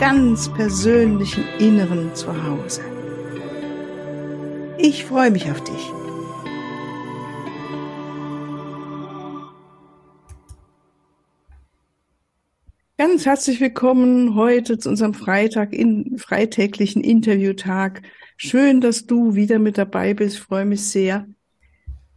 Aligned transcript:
ganz 0.00 0.50
persönlichen 0.54 1.44
Inneren 1.58 2.14
zu 2.14 2.32
Hause. 2.42 2.80
Ich 4.78 5.04
freue 5.04 5.30
mich 5.30 5.50
auf 5.50 5.62
dich. 5.62 5.92
Ganz 12.96 13.26
herzlich 13.26 13.60
willkommen 13.60 14.34
heute 14.36 14.78
zu 14.78 14.88
unserem 14.88 15.12
Freitag 15.12 15.74
in 15.74 16.16
freitäglichen 16.16 17.04
Interviewtag. 17.04 18.00
Schön, 18.38 18.80
dass 18.80 19.04
du 19.04 19.34
wieder 19.34 19.58
mit 19.58 19.76
dabei 19.76 20.14
bist. 20.14 20.36
Ich 20.36 20.42
freue 20.42 20.64
mich 20.64 20.82
sehr, 20.82 21.26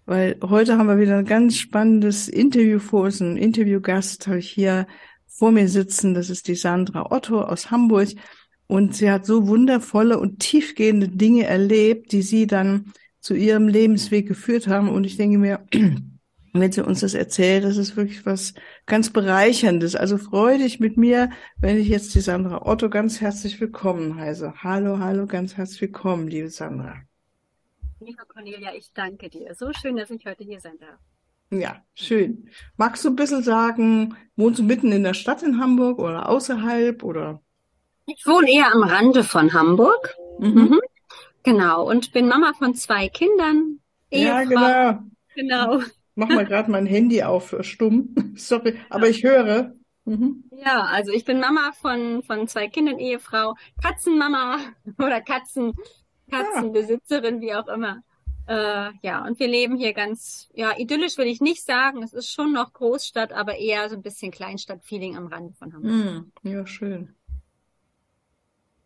weil 0.05 0.37
heute 0.41 0.77
haben 0.77 0.87
wir 0.87 0.99
wieder 0.99 1.17
ein 1.17 1.25
ganz 1.25 1.57
spannendes 1.57 2.29
Interview 2.29 2.79
vor 2.79 3.03
uns. 3.03 3.19
Ein 3.19 3.35
Interviewgast 3.35 4.27
habe 4.27 4.39
ich 4.39 4.49
hier 4.49 4.87
vor 5.33 5.51
mir 5.51 5.67
sitzen. 5.67 6.13
Das 6.13 6.29
ist 6.29 6.47
die 6.47 6.55
Sandra 6.55 7.11
Otto 7.11 7.41
aus 7.41 7.71
Hamburg. 7.71 8.09
Und 8.67 8.95
sie 8.95 9.11
hat 9.11 9.25
so 9.25 9.47
wundervolle 9.47 10.19
und 10.19 10.39
tiefgehende 10.39 11.09
Dinge 11.09 11.45
erlebt, 11.45 12.11
die 12.11 12.21
sie 12.21 12.47
dann 12.47 12.93
zu 13.19 13.33
ihrem 13.33 13.67
Lebensweg 13.67 14.27
geführt 14.27 14.67
haben. 14.67 14.89
Und 14.89 15.03
ich 15.03 15.17
denke 15.17 15.37
mir, 15.37 15.65
wenn 16.53 16.71
sie 16.71 16.85
uns 16.85 17.01
das 17.01 17.13
erzählt, 17.13 17.63
das 17.63 17.77
ist 17.77 17.97
wirklich 17.97 18.25
was 18.25 18.53
ganz 18.85 19.09
Bereicherndes. 19.11 19.95
Also 19.95 20.17
freu 20.17 20.57
dich 20.57 20.79
mit 20.79 20.97
mir, 20.97 21.29
wenn 21.57 21.77
ich 21.77 21.87
jetzt 21.87 22.13
die 22.15 22.21
Sandra 22.21 22.65
Otto 22.65 22.89
ganz 22.89 23.21
herzlich 23.21 23.59
willkommen 23.59 24.15
heiße. 24.15 24.53
Hallo, 24.63 24.99
hallo, 24.99 25.25
ganz 25.25 25.57
herzlich 25.57 25.81
willkommen, 25.81 26.27
liebe 26.27 26.49
Sandra. 26.49 27.01
Liebe 27.99 28.23
Cornelia, 28.27 28.73
ich 28.75 28.91
danke 28.93 29.29
dir. 29.29 29.53
So 29.55 29.71
schön, 29.73 29.95
dass 29.95 30.09
ich 30.09 30.25
heute 30.25 30.43
hier 30.43 30.59
sein 30.59 30.77
darf. 30.79 30.99
Ja, 31.59 31.83
schön. 31.93 32.49
Magst 32.77 33.03
du 33.05 33.09
ein 33.09 33.15
bisschen 33.15 33.43
sagen, 33.43 34.15
wohnst 34.35 34.59
du 34.59 34.63
mitten 34.63 34.91
in 34.91 35.03
der 35.03 35.13
Stadt 35.13 35.43
in 35.43 35.59
Hamburg 35.59 35.99
oder 35.99 36.29
außerhalb 36.29 37.03
oder? 37.03 37.41
Ich 38.05 38.25
wohne 38.25 38.51
eher 38.51 38.73
am 38.73 38.83
Rande 38.83 39.23
von 39.23 39.53
Hamburg. 39.53 40.15
Mhm. 40.39 40.53
Mhm. 40.53 40.79
Genau. 41.43 41.87
Und 41.89 42.11
bin 42.13 42.27
Mama 42.27 42.53
von 42.53 42.73
zwei 42.75 43.07
Kindern. 43.09 43.79
Ehefrau. 44.11 44.53
Ja, 44.53 44.91
genau. 44.95 45.03
Genau. 45.35 45.83
Mach 46.15 46.29
mal 46.29 46.45
gerade 46.45 46.69
mein 46.69 46.85
Handy 46.85 47.23
auf 47.23 47.55
stumm. 47.61 48.15
Sorry, 48.35 48.79
aber 48.89 49.09
ich 49.09 49.23
höre. 49.23 49.73
Mhm. 50.05 50.43
Ja, 50.51 50.81
also 50.81 51.11
ich 51.11 51.25
bin 51.25 51.39
Mama 51.39 51.71
von, 51.81 52.23
von 52.23 52.47
zwei 52.47 52.67
Kindern, 52.67 52.99
Ehefrau, 52.99 53.55
Katzenmama 53.81 54.59
oder 54.99 55.21
Katzen, 55.21 55.73
ah. 56.31 56.37
Katzenbesitzerin, 56.37 57.41
wie 57.41 57.53
auch 57.53 57.67
immer. 57.67 58.03
Äh, 58.47 58.91
ja, 59.01 59.25
und 59.25 59.39
wir 59.39 59.47
leben 59.47 59.77
hier 59.77 59.93
ganz, 59.93 60.49
ja, 60.53 60.77
idyllisch 60.77 61.17
will 61.17 61.27
ich 61.27 61.39
nicht 61.39 61.63
sagen. 61.63 62.03
Es 62.03 62.13
ist 62.13 62.29
schon 62.29 62.51
noch 62.51 62.73
Großstadt, 62.73 63.31
aber 63.31 63.57
eher 63.57 63.89
so 63.89 63.95
ein 63.95 64.01
bisschen 64.01 64.31
Kleinstadt-Feeling 64.31 65.15
am 65.15 65.27
Rande 65.27 65.53
von 65.53 65.73
Hamburg. 65.73 66.27
Mm, 66.43 66.49
ja, 66.49 66.65
schön. 66.67 67.15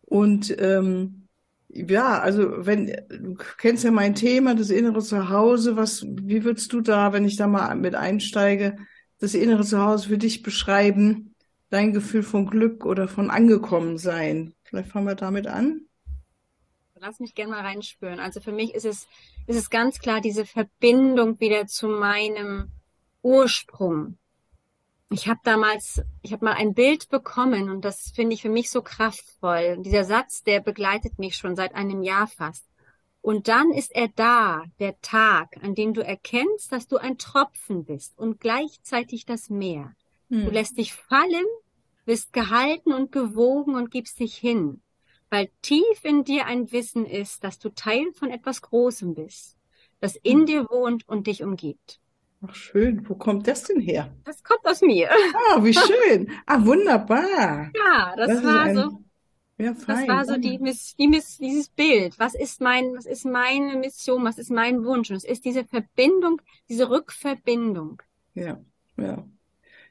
Und 0.02 0.54
ähm, 0.58 1.28
ja, 1.68 2.20
also 2.20 2.66
wenn 2.66 2.86
du 2.86 3.34
kennst 3.58 3.84
ja 3.84 3.90
mein 3.90 4.14
Thema, 4.14 4.54
das 4.54 4.70
innere 4.70 5.02
Zuhause, 5.02 5.76
was, 5.76 6.04
wie 6.04 6.44
würdest 6.44 6.72
du 6.72 6.80
da, 6.80 7.12
wenn 7.12 7.24
ich 7.24 7.36
da 7.36 7.46
mal 7.46 7.74
mit 7.74 7.94
einsteige, 7.94 8.78
das 9.18 9.34
innere 9.34 9.64
Zuhause 9.64 10.08
für 10.08 10.18
dich 10.18 10.42
beschreiben? 10.42 11.34
Dein 11.70 11.92
Gefühl 11.92 12.22
von 12.22 12.46
Glück 12.46 12.86
oder 12.86 13.08
von 13.08 13.28
angekommen 13.30 13.98
sein? 13.98 14.54
Vielleicht 14.62 14.90
fangen 14.90 15.06
wir 15.06 15.14
damit 15.14 15.46
an. 15.46 15.82
Lass 17.00 17.20
mich 17.20 17.34
gerne 17.34 17.52
mal 17.52 17.60
reinspüren. 17.60 18.18
Also 18.18 18.40
für 18.40 18.52
mich 18.52 18.74
ist 18.74 18.84
es, 18.84 19.06
ist 19.46 19.56
es 19.56 19.70
ganz 19.70 19.98
klar 20.00 20.20
diese 20.20 20.44
Verbindung 20.44 21.38
wieder 21.40 21.66
zu 21.66 21.88
meinem 21.88 22.70
Ursprung. 23.22 24.18
Ich 25.10 25.28
habe 25.28 25.40
damals, 25.44 26.02
ich 26.22 26.32
habe 26.32 26.44
mal 26.44 26.54
ein 26.54 26.74
Bild 26.74 27.08
bekommen 27.08 27.70
und 27.70 27.84
das 27.84 28.10
finde 28.10 28.34
ich 28.34 28.42
für 28.42 28.50
mich 28.50 28.70
so 28.70 28.82
kraftvoll. 28.82 29.74
Und 29.76 29.84
dieser 29.84 30.04
Satz, 30.04 30.42
der 30.42 30.60
begleitet 30.60 31.18
mich 31.18 31.36
schon 31.36 31.56
seit 31.56 31.74
einem 31.74 32.02
Jahr 32.02 32.26
fast. 32.26 32.66
Und 33.22 33.48
dann 33.48 33.70
ist 33.70 33.94
er 33.94 34.08
da, 34.08 34.64
der 34.78 35.00
Tag, 35.00 35.56
an 35.62 35.74
dem 35.74 35.94
du 35.94 36.04
erkennst, 36.04 36.72
dass 36.72 36.86
du 36.86 36.96
ein 36.98 37.18
Tropfen 37.18 37.84
bist 37.84 38.18
und 38.18 38.40
gleichzeitig 38.40 39.24
das 39.24 39.50
Meer. 39.50 39.94
Hm. 40.30 40.46
Du 40.46 40.50
lässt 40.50 40.78
dich 40.78 40.94
fallen, 40.94 41.46
bist 42.04 42.32
gehalten 42.32 42.92
und 42.92 43.12
gewogen 43.12 43.74
und 43.74 43.90
gibst 43.90 44.20
dich 44.20 44.36
hin 44.36 44.82
weil 45.30 45.50
tief 45.62 46.04
in 46.04 46.24
dir 46.24 46.46
ein 46.46 46.70
Wissen 46.72 47.06
ist, 47.06 47.44
dass 47.44 47.58
du 47.58 47.68
Teil 47.70 48.12
von 48.12 48.30
etwas 48.30 48.62
Großem 48.62 49.14
bist, 49.14 49.56
das 50.00 50.16
in 50.16 50.40
hm. 50.40 50.46
dir 50.46 50.66
wohnt 50.70 51.08
und 51.08 51.26
dich 51.26 51.42
umgibt. 51.42 52.00
Ach 52.46 52.54
schön, 52.54 53.08
wo 53.08 53.16
kommt 53.16 53.48
das 53.48 53.64
denn 53.64 53.80
her? 53.80 54.14
Das 54.24 54.44
kommt 54.44 54.64
aus 54.64 54.80
mir. 54.80 55.10
Ah, 55.10 55.62
wie 55.62 55.74
schön. 55.74 56.30
Ah, 56.46 56.64
wunderbar. 56.64 57.72
Ja, 57.74 58.14
das, 58.16 58.28
das 58.28 58.44
war 58.44 58.60
ein... 58.60 58.76
so. 58.76 59.04
Ja, 59.60 59.74
fein. 59.74 60.06
Das 60.06 60.08
war 60.08 60.24
so 60.24 60.36
die, 60.36 60.56
Miss, 60.58 60.94
die 60.94 61.10
dieses 61.10 61.68
Bild. 61.68 62.16
Was 62.20 62.34
ist 62.36 62.60
mein, 62.60 62.94
was 62.94 63.06
ist 63.06 63.24
meine 63.24 63.76
Mission? 63.76 64.24
Was 64.24 64.38
ist 64.38 64.52
mein 64.52 64.84
Wunsch? 64.84 65.10
Und 65.10 65.16
es 65.16 65.24
ist 65.24 65.44
diese 65.44 65.64
Verbindung, 65.64 66.40
diese 66.68 66.88
Rückverbindung. 66.88 68.00
Ja, 68.34 68.60
ja. 68.96 69.26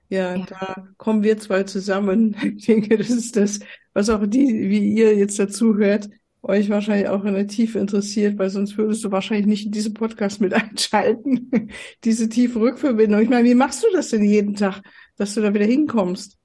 Ja, 0.09 0.35
ja, 0.35 0.45
da 0.45 0.87
kommen 0.97 1.21
wir 1.21 1.37
zwei 1.37 1.63
zusammen. 1.63 2.33
Ich 2.57 2.65
denke, 2.65 2.97
das 2.97 3.09
ist 3.09 3.35
das, 3.35 3.59
was 3.97 4.11
auch 4.11 4.27
die, 4.27 4.69
wie 4.69 4.93
ihr 4.93 5.15
jetzt 5.15 5.39
dazu 5.39 5.75
hört, 5.75 6.07
euch 6.43 6.69
wahrscheinlich 6.69 7.09
auch 7.09 7.25
in 7.25 7.33
der 7.33 7.47
Tiefe 7.47 7.79
interessiert, 7.79 8.37
weil 8.37 8.51
sonst 8.51 8.77
würdest 8.77 9.03
du 9.03 9.11
wahrscheinlich 9.11 9.47
nicht 9.47 9.65
in 9.65 9.71
diesen 9.71 9.95
Podcast 9.95 10.39
mit 10.39 10.53
einschalten. 10.53 11.71
Diese 12.03 12.29
tiefe 12.29 12.59
Rückverbindung. 12.59 13.21
Ich 13.21 13.29
meine, 13.29 13.49
wie 13.49 13.55
machst 13.55 13.83
du 13.83 13.87
das 13.91 14.09
denn 14.09 14.23
jeden 14.23 14.53
Tag, 14.53 14.83
dass 15.15 15.33
du 15.33 15.41
da 15.41 15.51
wieder 15.51 15.65
hinkommst? 15.65 16.37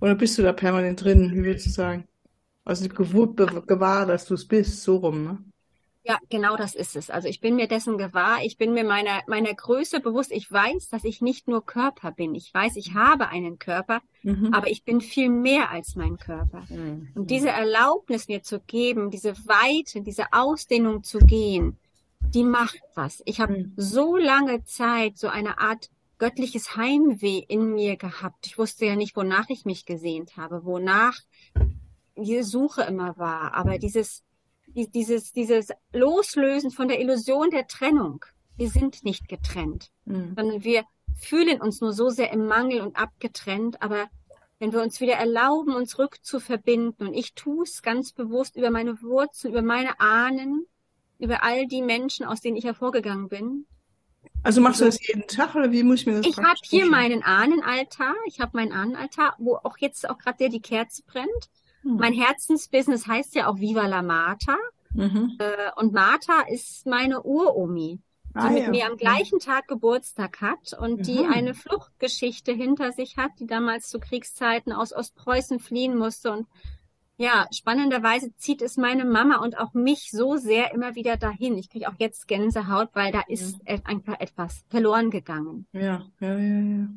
Oder 0.00 0.16
bist 0.16 0.36
du 0.38 0.42
da 0.42 0.52
permanent 0.52 1.04
drin? 1.04 1.30
Wie 1.32 1.44
würdest 1.44 1.66
du 1.66 1.70
sagen? 1.70 2.08
Also 2.64 2.88
gewahr, 2.88 4.04
dass 4.04 4.24
du 4.24 4.34
es 4.34 4.44
bist, 4.44 4.82
so 4.82 4.96
rum, 4.96 5.22
ne? 5.22 5.38
Ja, 6.04 6.18
genau 6.28 6.56
das 6.56 6.74
ist 6.74 6.96
es. 6.96 7.10
Also 7.10 7.28
ich 7.28 7.40
bin 7.40 7.54
mir 7.54 7.68
dessen 7.68 7.96
gewahr, 7.96 8.38
ich 8.42 8.58
bin 8.58 8.72
mir 8.72 8.82
meiner, 8.82 9.22
meiner 9.28 9.54
Größe 9.54 10.00
bewusst. 10.00 10.32
Ich 10.32 10.50
weiß, 10.50 10.88
dass 10.88 11.04
ich 11.04 11.22
nicht 11.22 11.46
nur 11.46 11.64
Körper 11.64 12.10
bin. 12.10 12.34
Ich 12.34 12.52
weiß, 12.52 12.74
ich 12.76 12.94
habe 12.94 13.28
einen 13.28 13.60
Körper, 13.60 14.00
mhm. 14.24 14.52
aber 14.52 14.68
ich 14.68 14.84
bin 14.84 15.00
viel 15.00 15.28
mehr 15.28 15.70
als 15.70 15.94
mein 15.94 16.16
Körper. 16.16 16.64
Mhm. 16.68 17.10
Und 17.14 17.30
diese 17.30 17.50
Erlaubnis 17.50 18.26
mir 18.26 18.42
zu 18.42 18.58
geben, 18.58 19.10
diese 19.10 19.36
Weite, 19.46 20.02
diese 20.02 20.32
Ausdehnung 20.32 21.04
zu 21.04 21.18
gehen, 21.18 21.78
die 22.34 22.44
macht 22.44 22.80
was. 22.94 23.22
Ich 23.24 23.40
habe 23.40 23.58
mhm. 23.58 23.72
so 23.76 24.16
lange 24.16 24.64
Zeit 24.64 25.18
so 25.18 25.28
eine 25.28 25.60
Art 25.60 25.88
göttliches 26.18 26.76
Heimweh 26.76 27.44
in 27.46 27.74
mir 27.74 27.96
gehabt. 27.96 28.46
Ich 28.46 28.58
wusste 28.58 28.86
ja 28.86 28.96
nicht, 28.96 29.16
wonach 29.16 29.48
ich 29.50 29.64
mich 29.64 29.86
gesehnt 29.86 30.36
habe, 30.36 30.64
wonach 30.64 31.18
diese 32.16 32.44
Suche 32.44 32.82
immer 32.82 33.16
war. 33.18 33.54
Aber 33.54 33.78
dieses 33.78 34.22
dieses, 34.74 35.32
dieses 35.32 35.68
Loslösen 35.92 36.70
von 36.70 36.88
der 36.88 37.00
Illusion 37.00 37.50
der 37.50 37.66
Trennung. 37.66 38.24
Wir 38.56 38.68
sind 38.68 39.04
nicht 39.04 39.28
getrennt, 39.28 39.90
mhm. 40.04 40.34
sondern 40.36 40.64
wir 40.64 40.84
fühlen 41.14 41.60
uns 41.60 41.80
nur 41.80 41.92
so 41.92 42.10
sehr 42.10 42.32
im 42.32 42.46
Mangel 42.46 42.80
und 42.80 42.96
abgetrennt, 42.96 43.80
aber 43.82 44.08
wenn 44.58 44.72
wir 44.72 44.80
uns 44.80 45.00
wieder 45.00 45.14
erlauben, 45.14 45.74
uns 45.74 45.98
rückzuverbinden, 45.98 47.08
und 47.08 47.14
ich 47.14 47.34
tue 47.34 47.64
es 47.64 47.82
ganz 47.82 48.12
bewusst 48.12 48.56
über 48.56 48.70
meine 48.70 49.02
Wurzeln, 49.02 49.52
über 49.52 49.62
meine 49.62 49.98
Ahnen, 49.98 50.66
über 51.18 51.42
all 51.42 51.66
die 51.66 51.82
Menschen, 51.82 52.24
aus 52.26 52.40
denen 52.40 52.56
ich 52.56 52.64
hervorgegangen 52.64 53.28
bin. 53.28 53.66
Also 54.44 54.60
machst 54.60 54.80
du 54.80 54.84
das 54.84 55.04
jeden 55.06 55.26
Tag 55.26 55.54
oder 55.54 55.70
wie 55.72 55.82
muss 55.82 56.00
ich 56.00 56.06
mir 56.06 56.14
das 56.14 56.26
Ich 56.26 56.38
habe 56.38 56.58
hier 56.62 56.86
meinen 56.86 57.22
Ahnenaltar, 57.22 58.14
ich 58.26 58.40
habe 58.40 58.56
meinen 58.56 58.72
Ahnenaltar, 58.72 59.34
wo 59.38 59.56
auch 59.56 59.78
jetzt 59.78 60.08
auch 60.08 60.18
gerade 60.18 60.38
der 60.38 60.48
die 60.48 60.60
Kerze 60.60 61.02
brennt. 61.06 61.50
Hm. 61.82 61.96
Mein 61.96 62.12
Herzensbusiness 62.12 63.06
heißt 63.06 63.34
ja 63.34 63.48
auch 63.48 63.58
Viva 63.58 63.86
la 63.86 64.02
Marta. 64.02 64.56
Mhm. 64.94 65.36
Äh, 65.38 65.70
und 65.76 65.92
Martha 65.92 66.42
ist 66.48 66.86
meine 66.86 67.22
Uromi, 67.22 68.00
die 68.34 68.38
ah, 68.38 68.50
mit 68.50 68.62
ja. 68.64 68.70
mir 68.70 68.86
am 68.86 68.96
gleichen 68.96 69.38
Tag 69.38 69.66
Geburtstag 69.68 70.40
hat 70.40 70.74
und 70.78 70.98
mhm. 70.98 71.02
die 71.02 71.24
eine 71.24 71.54
Fluchtgeschichte 71.54 72.52
hinter 72.52 72.92
sich 72.92 73.16
hat, 73.16 73.30
die 73.40 73.46
damals 73.46 73.88
zu 73.88 73.98
Kriegszeiten 74.00 74.72
aus 74.72 74.92
Ostpreußen 74.92 75.60
fliehen 75.60 75.96
musste 75.96 76.32
und 76.32 76.46
Ja, 77.18 77.46
spannenderweise 77.52 78.34
zieht 78.36 78.62
es 78.62 78.76
meine 78.76 79.04
Mama 79.04 79.36
und 79.44 79.56
auch 79.56 79.74
mich 79.74 80.10
so 80.10 80.36
sehr 80.36 80.72
immer 80.72 80.94
wieder 80.94 81.16
dahin. 81.16 81.56
Ich 81.56 81.68
kriege 81.70 81.88
auch 81.88 81.94
jetzt 81.98 82.26
Gänsehaut, 82.26 82.88
weil 82.94 83.12
da 83.12 83.20
ist 83.28 83.60
ja. 83.66 83.76
einfach 83.84 84.18
etwas 84.18 84.64
verloren 84.70 85.10
gegangen. 85.10 85.66
Ja, 85.72 86.04
ja, 86.20 86.38
ja, 86.38 86.60
ja. 86.60 86.88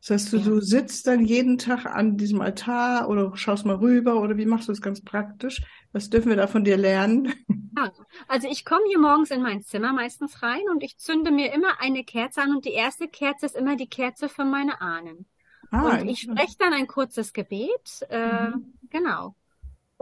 Das 0.00 0.10
heißt, 0.10 0.32
du, 0.32 0.36
ja. 0.38 0.44
du 0.44 0.60
sitzt 0.60 1.06
dann 1.06 1.24
jeden 1.24 1.58
Tag 1.58 1.86
an 1.86 2.16
diesem 2.16 2.40
Altar 2.40 3.08
oder 3.08 3.36
schaust 3.36 3.64
mal 3.64 3.76
rüber 3.76 4.20
oder 4.20 4.36
wie 4.36 4.46
machst 4.46 4.68
du 4.68 4.72
das 4.72 4.80
ganz 4.80 5.02
praktisch? 5.02 5.62
Was 5.92 6.10
dürfen 6.10 6.30
wir 6.30 6.36
da 6.36 6.46
von 6.46 6.64
dir 6.64 6.76
lernen? 6.76 7.32
Ja, 7.74 7.90
also 8.28 8.48
ich 8.50 8.66
komme 8.66 8.82
hier 8.86 8.98
morgens 8.98 9.30
in 9.30 9.40
mein 9.40 9.62
Zimmer 9.62 9.94
meistens 9.94 10.42
rein 10.42 10.60
und 10.70 10.82
ich 10.82 10.98
zünde 10.98 11.30
mir 11.30 11.54
immer 11.54 11.80
eine 11.80 12.04
Kerze 12.04 12.42
an 12.42 12.54
und 12.54 12.66
die 12.66 12.72
erste 12.72 13.08
Kerze 13.08 13.46
ist 13.46 13.56
immer 13.56 13.76
die 13.76 13.88
Kerze 13.88 14.28
für 14.28 14.44
meine 14.44 14.82
Ahnen. 14.82 15.24
Ah, 15.70 15.98
und 15.98 16.06
ich 16.06 16.20
spreche 16.20 16.58
dann 16.58 16.74
ein 16.74 16.86
kurzes 16.86 17.32
Gebet, 17.32 18.06
äh, 18.10 18.48
mhm. 18.50 18.74
genau 18.90 19.34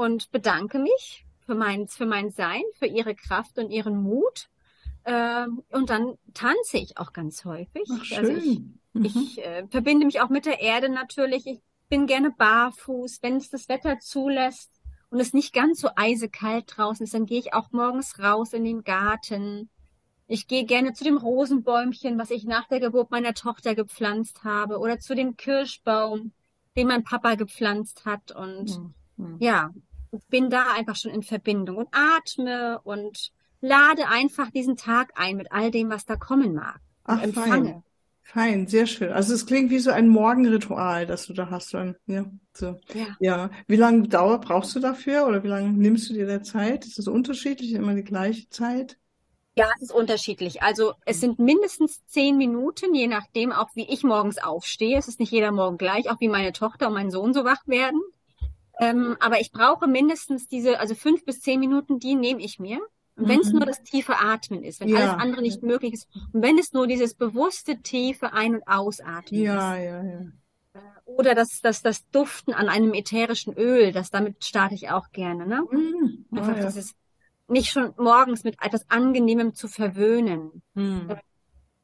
und 0.00 0.30
bedanke 0.30 0.78
mich 0.78 1.26
für 1.44 1.54
mein, 1.54 1.86
für 1.86 2.06
mein 2.06 2.30
Sein, 2.30 2.62
für 2.78 2.86
ihre 2.86 3.14
Kraft 3.14 3.58
und 3.58 3.70
ihren 3.70 4.02
Mut. 4.02 4.48
Ähm, 5.04 5.62
und 5.70 5.90
dann 5.90 6.16
tanze 6.32 6.78
ich 6.78 6.96
auch 6.96 7.12
ganz 7.12 7.44
häufig. 7.44 7.82
Ach, 7.92 8.04
schön. 8.04 8.18
Also 8.18 8.32
ich, 8.32 8.60
mhm. 8.92 9.04
ich 9.04 9.44
äh, 9.44 9.66
verbinde 9.68 10.06
mich 10.06 10.20
auch 10.20 10.28
mit 10.28 10.46
der 10.46 10.60
Erde 10.60 10.88
natürlich. 10.88 11.46
Ich 11.46 11.60
bin 11.88 12.06
gerne 12.06 12.30
barfuß, 12.30 13.18
wenn 13.22 13.36
es 13.36 13.50
das 13.50 13.68
Wetter 13.68 13.98
zulässt 13.98 14.70
und 15.10 15.20
es 15.20 15.34
nicht 15.34 15.52
ganz 15.52 15.80
so 15.80 15.88
eisekalt 15.96 16.72
draußen 16.76 17.04
ist, 17.04 17.14
dann 17.14 17.26
gehe 17.26 17.40
ich 17.40 17.52
auch 17.52 17.72
morgens 17.72 18.18
raus 18.20 18.52
in 18.52 18.64
den 18.64 18.84
Garten. 18.84 19.68
Ich 20.28 20.46
gehe 20.46 20.64
gerne 20.64 20.92
zu 20.92 21.02
dem 21.02 21.16
Rosenbäumchen, 21.16 22.16
was 22.16 22.30
ich 22.30 22.44
nach 22.44 22.68
der 22.68 22.78
Geburt 22.78 23.10
meiner 23.10 23.34
Tochter 23.34 23.74
gepflanzt 23.74 24.44
habe, 24.44 24.78
oder 24.78 25.00
zu 25.00 25.16
dem 25.16 25.36
Kirschbaum, 25.36 26.30
den 26.76 26.86
mein 26.86 27.02
Papa 27.02 27.34
gepflanzt 27.34 28.04
hat. 28.04 28.30
Und 28.30 28.80
mhm. 29.16 29.36
ja, 29.40 29.70
bin 30.28 30.48
da 30.48 30.72
einfach 30.76 30.94
schon 30.94 31.10
in 31.10 31.24
Verbindung 31.24 31.76
und 31.76 31.88
atme 31.90 32.80
und 32.84 33.32
lade 33.60 34.06
einfach 34.08 34.50
diesen 34.50 34.76
Tag 34.76 35.12
ein 35.16 35.36
mit 35.36 35.50
all 35.50 35.72
dem, 35.72 35.90
was 35.90 36.06
da 36.06 36.14
kommen 36.14 36.54
mag. 36.54 36.80
Ach, 37.04 37.20
empfange. 37.20 37.50
Fein. 37.50 37.82
Fein, 38.32 38.66
sehr 38.66 38.86
schön. 38.86 39.12
Also 39.12 39.34
es 39.34 39.46
klingt 39.46 39.70
wie 39.70 39.78
so 39.78 39.90
ein 39.90 40.08
Morgenritual, 40.08 41.06
das 41.06 41.26
du 41.26 41.32
da 41.32 41.50
hast. 41.50 41.74
Dann, 41.74 41.96
ja, 42.06 42.24
so. 42.52 42.78
ja. 42.94 43.16
ja. 43.20 43.50
Wie 43.66 43.76
lange 43.76 44.08
Dauer 44.08 44.40
brauchst 44.40 44.74
du 44.74 44.80
dafür 44.80 45.26
oder 45.26 45.42
wie 45.42 45.48
lange 45.48 45.70
nimmst 45.70 46.08
du 46.08 46.14
dir 46.14 46.26
der 46.26 46.42
Zeit? 46.42 46.86
Ist 46.86 46.98
das 46.98 47.08
unterschiedlich? 47.08 47.72
Immer 47.72 47.94
die 47.94 48.04
gleiche 48.04 48.48
Zeit? 48.48 48.96
Ja, 49.56 49.68
es 49.76 49.82
ist 49.82 49.92
unterschiedlich. 49.92 50.62
Also 50.62 50.94
es 51.04 51.20
sind 51.20 51.38
mindestens 51.38 52.04
zehn 52.06 52.36
Minuten, 52.36 52.94
je 52.94 53.08
nachdem 53.08 53.52
auch, 53.52 53.68
wie 53.74 53.88
ich 53.92 54.04
morgens 54.04 54.38
aufstehe. 54.38 54.96
Es 54.96 55.08
ist 55.08 55.20
nicht 55.20 55.32
jeder 55.32 55.52
Morgen 55.52 55.76
gleich, 55.76 56.08
auch 56.08 56.20
wie 56.20 56.28
meine 56.28 56.52
Tochter 56.52 56.86
und 56.88 56.94
mein 56.94 57.10
Sohn 57.10 57.34
so 57.34 57.44
wach 57.44 57.66
werden. 57.66 58.00
Ähm, 58.78 59.16
aber 59.20 59.40
ich 59.40 59.52
brauche 59.52 59.86
mindestens 59.86 60.48
diese, 60.48 60.80
also 60.80 60.94
fünf 60.94 61.24
bis 61.24 61.40
zehn 61.40 61.60
Minuten, 61.60 61.98
die 61.98 62.14
nehme 62.14 62.40
ich 62.40 62.58
mir. 62.58 62.80
Und 63.20 63.28
wenn 63.28 63.40
es 63.40 63.52
mhm. 63.52 63.58
nur 63.58 63.66
das 63.66 63.82
tiefe 63.82 64.18
Atmen 64.18 64.62
ist, 64.62 64.80
wenn 64.80 64.88
ja. 64.88 64.98
alles 64.98 65.22
andere 65.22 65.42
nicht 65.42 65.62
möglich 65.62 65.92
ist, 65.92 66.08
und 66.32 66.42
wenn 66.42 66.58
es 66.58 66.72
nur 66.72 66.86
dieses 66.86 67.14
bewusste 67.14 67.80
tiefe 67.82 68.32
Ein- 68.32 68.56
und 68.56 68.66
Ausatmen 68.66 69.42
ja, 69.42 69.74
ist. 69.74 69.84
Ja, 69.84 70.02
ja, 70.02 70.20
äh, 70.74 70.80
Oder 71.04 71.34
das, 71.34 71.60
das, 71.60 71.82
das 71.82 72.08
Duften 72.10 72.54
an 72.54 72.68
einem 72.68 72.94
ätherischen 72.94 73.52
Öl, 73.54 73.92
das 73.92 74.10
damit 74.10 74.44
starte 74.44 74.74
ich 74.74 74.90
auch 74.90 75.10
gerne. 75.12 75.46
Ne? 75.46 75.62
Mhm. 75.70 76.26
Oh, 76.32 76.36
Einfach 76.36 76.56
ja. 76.56 76.66
dieses, 76.66 76.94
nicht 77.48 77.70
schon 77.70 77.92
morgens 77.98 78.44
mit 78.44 78.56
etwas 78.62 78.88
Angenehmem 78.90 79.54
zu 79.54 79.68
verwöhnen. 79.68 80.62
Mhm. 80.74 81.16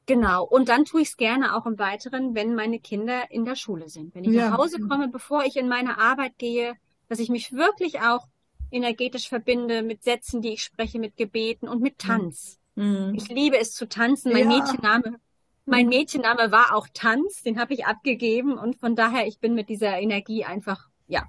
Genau. 0.07 0.45
Und 0.45 0.69
dann 0.69 0.85
tue 0.85 1.03
ich 1.03 1.09
es 1.09 1.17
gerne 1.17 1.57
auch 1.57 1.67
im 1.67 1.79
Weiteren, 1.79 2.35
wenn 2.35 2.55
meine 2.55 2.79
Kinder 2.79 3.31
in 3.31 3.45
der 3.45 3.57
Schule 3.57 3.89
sind. 3.89 4.15
Wenn 4.15 4.25
ich 4.25 4.31
ja. 4.31 4.51
nach 4.51 4.59
Hause 4.59 4.81
komme, 4.81 5.09
bevor 5.09 5.45
ich 5.45 5.57
in 5.57 5.69
meine 5.69 5.99
Arbeit 5.99 6.39
gehe, 6.39 6.75
dass 7.09 7.19
ich 7.19 7.29
mich 7.29 7.53
wirklich 7.53 8.01
auch 8.01 8.27
energetisch 8.71 9.29
verbinde 9.29 9.83
mit 9.83 10.03
Sätzen, 10.03 10.43
die 10.43 10.55
ich 10.55 10.63
spreche, 10.63 10.99
mit 10.99 11.17
Gebeten 11.17 11.69
und 11.69 11.83
mit 11.83 11.99
Tanz. 11.99 12.59
Mhm. 12.75 13.15
Ich 13.15 13.29
liebe 13.29 13.59
es 13.59 13.73
zu 13.73 13.89
tanzen. 13.89 14.33
Mein 14.33 14.51
ja. 14.51 14.59
Mädchenname, 14.59 15.19
mein 15.65 15.89
Mädchenname 15.89 16.53
war 16.53 16.75
auch 16.75 16.87
Tanz, 16.93 17.43
den 17.43 17.59
habe 17.59 17.75
ich 17.75 17.87
abgegeben 17.87 18.57
und 18.57 18.77
von 18.77 18.95
daher 18.95 19.27
ich 19.27 19.41
bin 19.41 19.55
mit 19.55 19.69
dieser 19.69 19.99
Energie 19.99 20.45
einfach, 20.45 20.89
ja, 21.09 21.25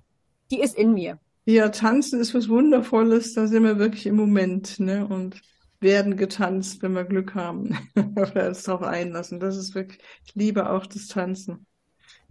die 0.52 0.60
ist 0.60 0.78
in 0.78 0.94
mir. 0.94 1.20
Ja, 1.46 1.70
tanzen 1.70 2.20
ist 2.20 2.36
was 2.36 2.50
Wundervolles, 2.50 3.34
da 3.34 3.48
sind 3.48 3.64
wir 3.64 3.80
wirklich 3.80 4.06
im 4.06 4.16
Moment, 4.16 4.80
ne? 4.80 5.08
Und 5.08 5.42
werden 5.80 6.18
getanzt, 6.18 6.82
wenn 6.82 6.94
wir 6.94 7.06
Glück 7.06 7.36
haben. 7.36 7.78
Oder 8.16 8.48
uns 8.48 8.64
darauf 8.64 8.84
einlassen. 8.84 9.40
Das 9.40 9.56
ist 9.56 9.76
wirklich, 9.76 10.02
ich 10.26 10.36
liebe 10.36 10.70
auch 10.70 10.86
das 10.86 11.08
Tanzen. 11.08 11.66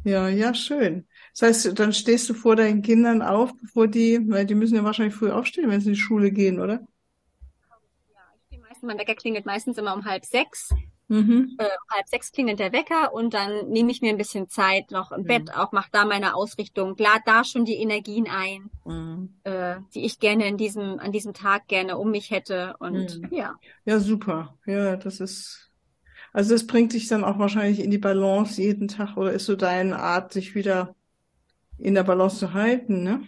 Ja, 0.05 0.29
ja, 0.29 0.55
schön. 0.55 1.07
Das 1.39 1.43
heißt, 1.43 1.79
dann 1.79 1.93
stehst 1.93 2.31
du 2.31 2.35
vor 2.35 2.57
deinen 2.57 2.81
Kindern 2.81 3.21
auf, 3.21 3.55
bevor 3.61 3.89
die, 3.89 4.19
weil 4.31 4.47
die 4.47 4.55
müssen 4.55 4.75
ja 4.75 4.85
wahrscheinlich 4.85 5.15
früh 5.15 5.31
aufstehen, 5.31 5.69
wenn 5.69 5.83
sie 5.83 5.89
in 5.89 5.95
die 5.95 6.01
Schule 6.01 6.31
gehen, 6.31 6.59
oder? 6.59 6.81
Ja, 8.09 8.23
ich 8.35 8.47
stehe 8.47 8.63
meistens, 8.63 8.83
mein 8.83 8.99
Wecker 8.99 9.15
klingelt 9.15 9.45
meistens 9.45 9.77
immer 9.77 9.95
um 9.95 10.07
halb 10.07 10.25
sechs. 10.25 10.71
Mhm. 11.09 11.57
Äh, 11.59 11.69
halb 11.91 12.09
sechs 12.09 12.33
klingelt 12.33 12.59
der 12.59 12.73
Wecker 12.73 13.13
und 13.13 13.35
dann 13.35 13.69
nehme 13.69 13.91
ich 13.91 14.01
mir 14.01 14.09
ein 14.09 14.17
bisschen 14.17 14.49
Zeit 14.49 14.91
noch 14.91 15.13
im 15.13 15.23
mhm. 15.23 15.27
Bett, 15.27 15.55
auch 15.55 15.73
mache 15.73 15.91
da 15.93 16.07
meine 16.07 16.35
Ausrichtung, 16.35 16.97
lade 16.97 17.23
da 17.27 17.45
schon 17.45 17.67
die 17.67 17.77
Energien 17.77 18.29
ein, 18.29 18.71
mhm. 18.87 19.35
äh, 19.45 19.77
die 19.95 20.07
ich 20.07 20.19
gerne 20.19 20.49
in 20.49 20.57
diesem, 20.57 20.99
an 20.99 21.13
diesem 21.13 21.35
Tag 21.35 21.69
gerne 21.69 21.99
um 21.99 22.11
mich 22.11 22.31
hätte. 22.31 22.77
Und 22.79 23.21
mhm. 23.21 23.29
ja. 23.31 23.55
Ja, 23.85 24.01
super. 24.01 24.57
Ja, 24.65 24.97
das 24.97 25.21
ist 25.21 25.71
also 26.33 26.55
das 26.55 26.67
bringt 26.67 26.93
dich 26.93 27.09
dann 27.09 27.25
auch 27.25 27.39
wahrscheinlich 27.39 27.81
in 27.81 27.91
die 27.91 27.99
Balance 27.99 28.61
jeden 28.61 28.89
Tag 28.89 29.17
oder 29.17 29.33
ist 29.33 29.47
so 29.47 29.57
deine 29.57 29.99
Art, 29.99 30.33
sich 30.33 30.55
wieder 30.55 30.95
in 31.79 31.95
der 31.95 32.05
Balance 32.05 32.39
zu 32.39 32.53
halten, 32.53 33.03
ne? 33.03 33.23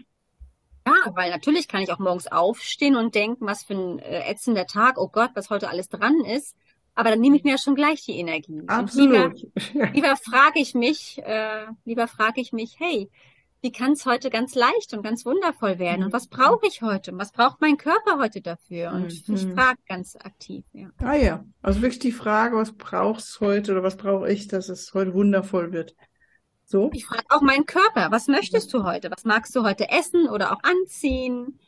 Ja, 0.86 1.14
weil 1.14 1.30
natürlich 1.30 1.68
kann 1.68 1.82
ich 1.82 1.92
auch 1.92 1.98
morgens 1.98 2.26
aufstehen 2.28 2.96
und 2.96 3.14
denken, 3.14 3.46
was 3.46 3.62
für 3.62 3.74
ein 3.74 3.98
äh, 3.98 4.30
ätzender 4.30 4.66
Tag, 4.66 4.98
oh 4.98 5.08
Gott, 5.08 5.30
was 5.34 5.50
heute 5.50 5.68
alles 5.68 5.88
dran 5.88 6.24
ist. 6.24 6.56
Aber 6.94 7.10
dann 7.10 7.20
nehme 7.20 7.36
ich 7.36 7.44
mir 7.44 7.52
ja 7.52 7.58
schon 7.58 7.74
gleich 7.74 8.04
die 8.04 8.18
Energie. 8.18 8.62
Absolut. 8.66 9.40
lieber, 9.72 9.92
lieber 9.92 10.16
frage 10.16 10.60
ich 10.60 10.74
mich, 10.74 11.20
äh, 11.24 11.66
lieber 11.84 12.08
frage 12.08 12.40
ich 12.40 12.52
mich, 12.52 12.76
hey, 12.78 13.10
wie 13.60 13.72
kann 13.72 13.92
es 13.92 14.06
heute 14.06 14.30
ganz 14.30 14.54
leicht 14.54 14.94
und 14.94 15.02
ganz 15.02 15.26
wundervoll 15.26 15.78
werden? 15.78 16.04
Und 16.04 16.12
was 16.12 16.28
brauche 16.28 16.66
ich 16.66 16.80
heute? 16.82 17.12
Und 17.12 17.18
was 17.18 17.32
braucht 17.32 17.60
mein 17.60 17.76
Körper 17.76 18.18
heute 18.18 18.40
dafür? 18.40 18.92
Und 18.92 19.28
mhm. 19.28 19.34
ich 19.34 19.46
frage 19.48 19.78
ganz 19.88 20.16
aktiv. 20.16 20.64
Ja. 20.72 20.88
Ah 20.98 21.16
ja, 21.16 21.44
also 21.60 21.82
wirklich 21.82 21.98
die 21.98 22.12
Frage, 22.12 22.56
was 22.56 22.72
brauchst 22.72 23.40
heute 23.40 23.72
oder 23.72 23.82
was 23.82 23.96
brauche 23.96 24.30
ich, 24.30 24.48
dass 24.48 24.68
es 24.68 24.94
heute 24.94 25.12
wundervoll 25.12 25.72
wird? 25.72 25.94
So? 26.70 26.90
Ich 26.92 27.06
frage 27.06 27.24
auch 27.30 27.40
meinen 27.40 27.64
Körper, 27.64 28.08
was 28.10 28.28
möchtest 28.28 28.74
du 28.74 28.84
heute? 28.84 29.10
Was 29.10 29.24
magst 29.24 29.56
du 29.56 29.62
heute 29.62 29.88
essen 29.88 30.28
oder 30.28 30.52
auch 30.52 30.62
anziehen? 30.62 31.58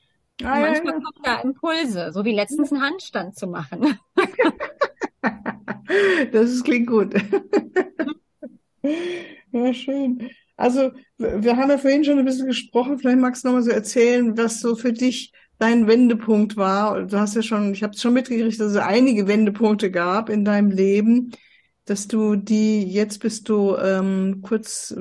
Ah, 0.42 0.60
ja, 0.60 0.66
manchmal 0.66 0.92
ja. 0.92 1.00
kommen 1.00 1.22
da 1.22 1.40
Impulse, 1.40 2.12
so 2.12 2.26
wie 2.26 2.34
letztens 2.34 2.70
einen 2.70 2.82
Handstand 2.82 3.34
zu 3.34 3.46
machen. 3.46 3.98
das 6.32 6.50
ist, 6.50 6.64
klingt 6.64 6.86
gut. 6.86 7.14
ja, 9.52 9.72
schön. 9.72 10.28
Also, 10.58 10.90
wir 11.16 11.56
haben 11.56 11.70
ja 11.70 11.78
vorhin 11.78 12.04
schon 12.04 12.18
ein 12.18 12.26
bisschen 12.26 12.48
gesprochen. 12.48 12.98
Vielleicht 12.98 13.20
magst 13.20 13.42
du 13.42 13.48
noch 13.48 13.54
mal 13.54 13.62
so 13.62 13.70
erzählen, 13.70 14.36
was 14.36 14.60
so 14.60 14.76
für 14.76 14.92
dich 14.92 15.32
dein 15.58 15.86
Wendepunkt 15.86 16.58
war. 16.58 17.06
Du 17.06 17.18
hast 17.18 17.36
ja 17.36 17.42
schon, 17.42 17.72
ich 17.72 17.82
habe 17.82 17.94
es 17.94 18.02
schon 18.02 18.12
mitgekriegt, 18.12 18.60
dass 18.60 18.72
es 18.72 18.76
einige 18.76 19.26
Wendepunkte 19.26 19.90
gab 19.90 20.28
in 20.28 20.44
deinem 20.44 20.70
Leben 20.70 21.32
dass 21.90 22.06
du 22.06 22.36
die, 22.36 22.84
jetzt 22.84 23.18
bist 23.18 23.48
du 23.48 23.74
ähm, 23.76 24.42
kurz, 24.42 24.94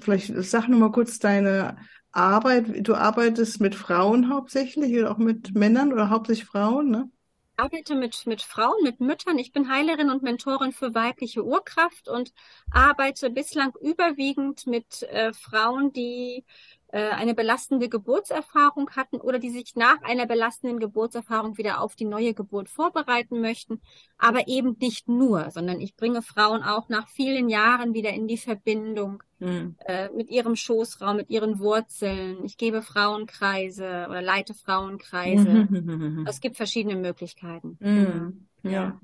vielleicht 0.00 0.32
sag 0.42 0.66
noch 0.66 0.76
mal 0.76 0.90
kurz 0.90 1.20
deine 1.20 1.76
Arbeit. 2.10 2.84
Du 2.84 2.96
arbeitest 2.96 3.60
mit 3.60 3.76
Frauen 3.76 4.28
hauptsächlich 4.28 4.92
oder 4.98 5.12
auch 5.12 5.18
mit 5.18 5.54
Männern 5.54 5.92
oder 5.92 6.10
hauptsächlich 6.10 6.48
Frauen, 6.48 6.90
ne? 6.90 7.08
Ich 7.56 7.62
arbeite 7.62 7.94
mit, 7.94 8.26
mit 8.26 8.42
Frauen, 8.42 8.82
mit 8.82 8.98
Müttern. 8.98 9.38
Ich 9.38 9.52
bin 9.52 9.70
Heilerin 9.70 10.10
und 10.10 10.24
Mentorin 10.24 10.72
für 10.72 10.96
weibliche 10.96 11.44
Urkraft 11.44 12.08
und 12.08 12.32
arbeite 12.72 13.30
bislang 13.30 13.72
überwiegend 13.80 14.66
mit 14.66 15.04
äh, 15.04 15.32
Frauen, 15.32 15.92
die 15.92 16.38
äh, 16.38 16.81
eine 16.98 17.34
belastende 17.34 17.88
Geburtserfahrung 17.88 18.90
hatten 18.90 19.16
oder 19.16 19.38
die 19.38 19.50
sich 19.50 19.76
nach 19.76 20.02
einer 20.02 20.26
belastenden 20.26 20.78
Geburtserfahrung 20.78 21.56
wieder 21.56 21.80
auf 21.80 21.96
die 21.96 22.04
neue 22.04 22.34
Geburt 22.34 22.68
vorbereiten 22.68 23.40
möchten, 23.40 23.80
aber 24.18 24.46
eben 24.46 24.76
nicht 24.80 25.08
nur, 25.08 25.50
sondern 25.50 25.80
ich 25.80 25.96
bringe 25.96 26.22
Frauen 26.22 26.62
auch 26.62 26.88
nach 26.88 27.08
vielen 27.08 27.48
Jahren 27.48 27.94
wieder 27.94 28.10
in 28.10 28.28
die 28.28 28.36
Verbindung 28.36 29.22
mhm. 29.38 29.76
äh, 29.86 30.10
mit 30.10 30.30
ihrem 30.30 30.54
Schoßraum, 30.54 31.16
mit 31.16 31.30
ihren 31.30 31.58
Wurzeln. 31.58 32.44
Ich 32.44 32.56
gebe 32.56 32.82
Frauenkreise 32.82 34.06
oder 34.08 34.22
leite 34.22 34.54
Frauenkreise. 34.54 35.68
Es 36.26 36.40
gibt 36.40 36.56
verschiedene 36.56 36.96
Möglichkeiten. 36.96 37.76
Mhm. 37.80 38.46
Ja. 38.62 38.70
ja. 38.70 39.00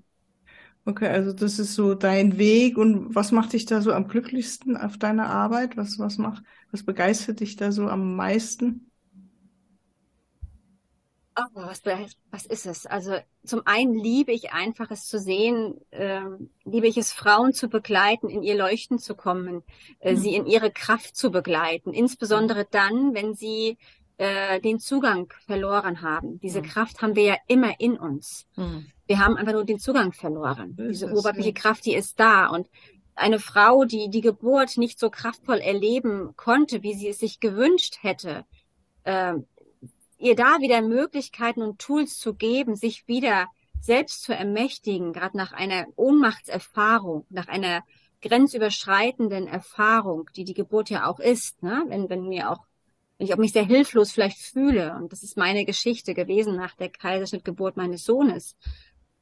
Okay, 0.88 1.08
also 1.08 1.34
das 1.34 1.58
ist 1.58 1.74
so 1.74 1.92
dein 1.92 2.38
Weg 2.38 2.78
und 2.78 3.14
was 3.14 3.30
macht 3.30 3.52
dich 3.52 3.66
da 3.66 3.82
so 3.82 3.92
am 3.92 4.08
glücklichsten 4.08 4.74
auf 4.74 4.96
deiner 4.96 5.28
Arbeit? 5.28 5.76
Was, 5.76 5.98
was 5.98 6.16
macht, 6.16 6.42
was 6.70 6.82
begeistert 6.82 7.40
dich 7.40 7.56
da 7.56 7.72
so 7.72 7.88
am 7.88 8.16
meisten? 8.16 8.90
Oh, 11.36 11.42
was, 11.52 11.82
was 12.30 12.46
ist 12.46 12.64
es? 12.64 12.86
Also 12.86 13.18
zum 13.44 13.66
einen 13.66 13.96
liebe 13.96 14.32
ich 14.32 14.52
einfach 14.52 14.90
es 14.90 15.06
zu 15.06 15.18
sehen, 15.18 15.74
äh, 15.90 16.22
liebe 16.64 16.86
ich 16.86 16.96
es 16.96 17.12
Frauen 17.12 17.52
zu 17.52 17.68
begleiten, 17.68 18.30
in 18.30 18.42
ihr 18.42 18.56
Leuchten 18.56 18.98
zu 18.98 19.14
kommen, 19.14 19.62
äh, 20.00 20.14
mhm. 20.14 20.16
sie 20.16 20.34
in 20.34 20.46
ihre 20.46 20.70
Kraft 20.70 21.16
zu 21.16 21.30
begleiten, 21.30 21.92
insbesondere 21.92 22.66
dann, 22.70 23.12
wenn 23.12 23.34
sie 23.34 23.76
äh, 24.16 24.58
den 24.62 24.80
Zugang 24.80 25.30
verloren 25.44 26.00
haben. 26.00 26.40
Diese 26.40 26.62
mhm. 26.62 26.66
Kraft 26.66 27.02
haben 27.02 27.14
wir 27.14 27.24
ja 27.24 27.36
immer 27.46 27.78
in 27.78 27.98
uns. 27.98 28.46
Mhm. 28.56 28.86
Wir 29.08 29.18
haben 29.18 29.36
einfach 29.36 29.54
nur 29.54 29.64
den 29.64 29.78
Zugang 29.78 30.12
verloren. 30.12 30.76
Diese 30.78 31.10
oberflächliche 31.10 31.54
Kraft, 31.54 31.84
die 31.86 31.94
ist 31.94 32.20
da. 32.20 32.46
Und 32.48 32.68
eine 33.14 33.40
Frau, 33.40 33.84
die 33.84 34.10
die 34.10 34.20
Geburt 34.20 34.76
nicht 34.76 34.98
so 35.00 35.10
kraftvoll 35.10 35.58
erleben 35.58 36.34
konnte, 36.36 36.82
wie 36.82 36.94
sie 36.94 37.08
es 37.08 37.18
sich 37.18 37.40
gewünscht 37.40 37.98
hätte, 38.02 38.44
äh, 39.04 39.34
ihr 40.18 40.36
da 40.36 40.60
wieder 40.60 40.82
Möglichkeiten 40.82 41.62
und 41.62 41.78
Tools 41.80 42.18
zu 42.18 42.34
geben, 42.34 42.76
sich 42.76 43.08
wieder 43.08 43.48
selbst 43.80 44.22
zu 44.22 44.34
ermächtigen, 44.34 45.12
gerade 45.12 45.36
nach 45.36 45.52
einer 45.52 45.86
Ohnmachtserfahrung, 45.96 47.26
nach 47.30 47.48
einer 47.48 47.82
grenzüberschreitenden 48.20 49.46
Erfahrung, 49.46 50.28
die 50.36 50.44
die 50.44 50.54
Geburt 50.54 50.90
ja 50.90 51.06
auch 51.06 51.20
ist, 51.20 51.62
ne? 51.62 51.84
wenn, 51.88 52.08
wenn 52.08 52.28
mir 52.28 52.50
auch 52.50 52.66
wenn 53.16 53.26
ich 53.26 53.34
auch 53.34 53.38
mich 53.38 53.52
sehr 53.52 53.64
hilflos 53.64 54.12
vielleicht 54.12 54.38
fühle, 54.38 54.94
und 54.94 55.12
das 55.12 55.24
ist 55.24 55.36
meine 55.36 55.64
Geschichte 55.64 56.14
gewesen 56.14 56.54
nach 56.54 56.76
der 56.76 56.88
Kaiserschnittgeburt 56.88 57.76
meines 57.76 58.04
Sohnes, 58.04 58.56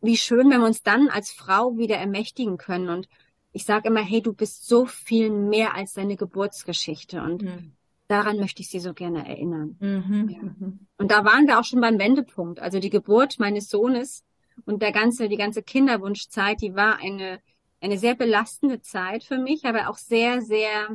wie 0.01 0.17
schön, 0.17 0.51
wenn 0.51 0.61
wir 0.61 0.67
uns 0.67 0.83
dann 0.83 1.09
als 1.09 1.31
Frau 1.31 1.77
wieder 1.77 1.97
ermächtigen 1.97 2.59
können. 2.59 2.89
Und 2.89 3.09
ich 3.53 3.65
sage 3.65 3.89
immer, 3.89 4.03
hey, 4.03 4.21
du 4.21 4.33
bist 4.33 4.67
so 4.67 4.87
viel 4.87 5.31
mehr 5.31 5.75
als 5.75 5.95
deine 5.95 6.17
Geburtsgeschichte. 6.17 7.23
Und 7.23 7.43
mhm. 7.43 7.73
daran 8.09 8.39
möchte 8.39 8.63
ich 8.63 8.69
sie 8.69 8.81
so 8.81 8.95
gerne 8.95 9.27
erinnern. 9.27 9.77
Mhm. 9.81 10.29
Ja. 10.29 10.43
Mhm. 10.43 10.81
Und 10.99 11.11
da 11.11 11.25
waren 11.25 11.47
wir 11.47 11.59
auch 11.59 11.65
schon 11.65 11.81
beim 11.81 11.99
Wendepunkt. 11.99 12.61
Also 12.61 12.79
die 12.79 12.91
Geburt 12.91 13.39
meines 13.39 13.69
Sohnes 13.69 14.25
und 14.65 14.83
der 14.83 14.93
ganze, 14.93 15.29
die 15.29 15.37
ganze 15.37 15.63
Kinderwunschzeit, 15.63 16.61
die 16.61 16.75
war 16.75 16.99
eine, 16.99 17.41
eine 17.81 17.99
sehr 17.99 18.15
belastende 18.15 18.81
Zeit 18.81 19.25
für 19.25 19.39
mich, 19.39 19.65
aber 19.65 19.89
auch 19.89 19.99
sehr, 19.99 20.41
sehr 20.43 20.89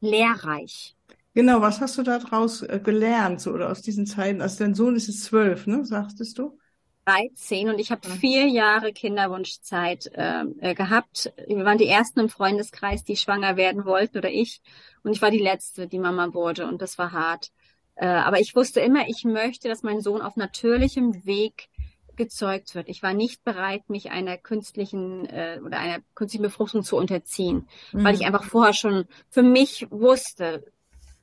lehrreich. 0.00 0.96
Genau, 1.34 1.62
was 1.62 1.80
hast 1.80 1.96
du 1.96 2.02
daraus 2.02 2.62
äh, 2.62 2.80
gelernt, 2.82 3.40
so, 3.40 3.52
oder 3.52 3.70
aus 3.70 3.80
diesen 3.80 4.06
Zeiten? 4.06 4.42
Also 4.42 4.58
dein 4.58 4.74
Sohn 4.74 4.96
ist 4.96 5.06
jetzt 5.06 5.24
zwölf, 5.24 5.66
ne, 5.66 5.84
sagtest 5.84 6.38
du? 6.38 6.58
13 7.04 7.68
und 7.68 7.78
ich 7.78 7.90
habe 7.90 8.08
vier 8.08 8.46
Jahre 8.46 8.92
Kinderwunschzeit 8.92 10.10
ähm, 10.14 10.56
äh, 10.60 10.74
gehabt. 10.74 11.32
Wir 11.46 11.64
waren 11.64 11.78
die 11.78 11.88
ersten 11.88 12.20
im 12.20 12.28
Freundeskreis, 12.28 13.04
die 13.04 13.16
schwanger 13.16 13.56
werden 13.56 13.84
wollten 13.84 14.18
oder 14.18 14.30
ich. 14.30 14.60
Und 15.02 15.12
ich 15.12 15.22
war 15.22 15.30
die 15.30 15.38
letzte, 15.38 15.88
die 15.88 15.98
Mama 15.98 16.32
wurde 16.34 16.66
und 16.66 16.80
das 16.80 16.98
war 16.98 17.12
hart. 17.12 17.50
Äh, 17.96 18.06
aber 18.06 18.40
ich 18.40 18.54
wusste 18.54 18.80
immer, 18.80 19.08
ich 19.08 19.24
möchte, 19.24 19.68
dass 19.68 19.82
mein 19.82 20.00
Sohn 20.00 20.22
auf 20.22 20.36
natürlichem 20.36 21.24
Weg 21.26 21.68
gezeugt 22.16 22.74
wird. 22.74 22.88
Ich 22.88 23.02
war 23.02 23.14
nicht 23.14 23.42
bereit, 23.42 23.88
mich 23.88 24.10
einer 24.10 24.36
künstlichen 24.36 25.26
äh, 25.26 25.60
oder 25.64 25.78
einer 25.78 26.02
künstlichen 26.14 26.42
Befruchtung 26.42 26.82
zu 26.82 26.96
unterziehen, 26.96 27.68
mhm. 27.92 28.04
weil 28.04 28.14
ich 28.14 28.26
einfach 28.26 28.44
vorher 28.44 28.74
schon 28.74 29.06
für 29.28 29.42
mich 29.42 29.86
wusste, 29.90 30.64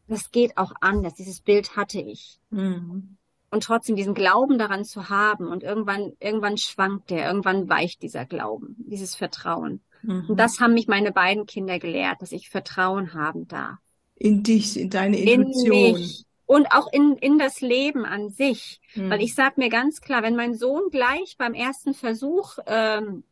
das 0.08 0.32
geht 0.32 0.58
auch 0.58 0.74
anders. 0.82 1.14
Dieses 1.14 1.42
Bild 1.42 1.76
hatte 1.76 2.02
ich. 2.02 2.40
Mhm. 2.50 3.19
Und 3.52 3.64
trotzdem 3.64 3.96
diesen 3.96 4.14
Glauben 4.14 4.60
daran 4.60 4.86
zu 4.86 5.10
haben 5.10 5.48
und 5.48 5.64
irgendwann, 5.64 6.14
irgendwann 6.20 6.58
schwankt 6.58 7.10
der, 7.10 7.28
irgendwann 7.28 7.68
weicht 7.68 8.04
dieser 8.04 8.26
Glauben, 8.26 8.76
dieses 8.78 9.16
Vertrauen. 9.16 9.82
Mhm. 10.04 10.26
Und 10.30 10.38
das 10.40 10.60
haben 10.60 10.74
mich 10.74 10.88
meine 10.88 11.12
beiden 11.12 11.46
Kinder 11.46 11.80
gelehrt, 11.80 12.22
dass 12.22 12.32
ich 12.32 12.50
Vertrauen 12.50 13.14
haben 13.14 13.48
darf. 13.48 13.78
In 14.16 14.44
dich, 14.44 14.80
in 14.80 14.90
deine 14.90 15.18
Intuition. 15.18 15.76
In 15.76 15.94
mich 15.94 16.26
und 16.50 16.72
auch 16.72 16.92
in, 16.92 17.16
in 17.18 17.38
das 17.38 17.62
Leben 17.62 18.06
an 18.06 18.32
sich. 18.32 18.82
Mhm. 18.96 19.12
Weil 19.12 19.22
ich 19.22 19.36
sage 19.36 19.56
mir 19.58 19.70
ganz 19.70 20.02
klar, 20.02 20.24
wenn 20.24 20.36
mein 20.36 20.56
Sohn 20.56 20.90
gleich 20.90 21.36
beim 21.38 21.54
ersten 21.54 21.94
Versuch 21.94 22.58
ähm, 22.66 23.24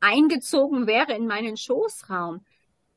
eingezogen 0.00 0.88
wäre 0.88 1.12
in 1.12 1.28
meinen 1.28 1.56
Schoßraum, 1.56 2.44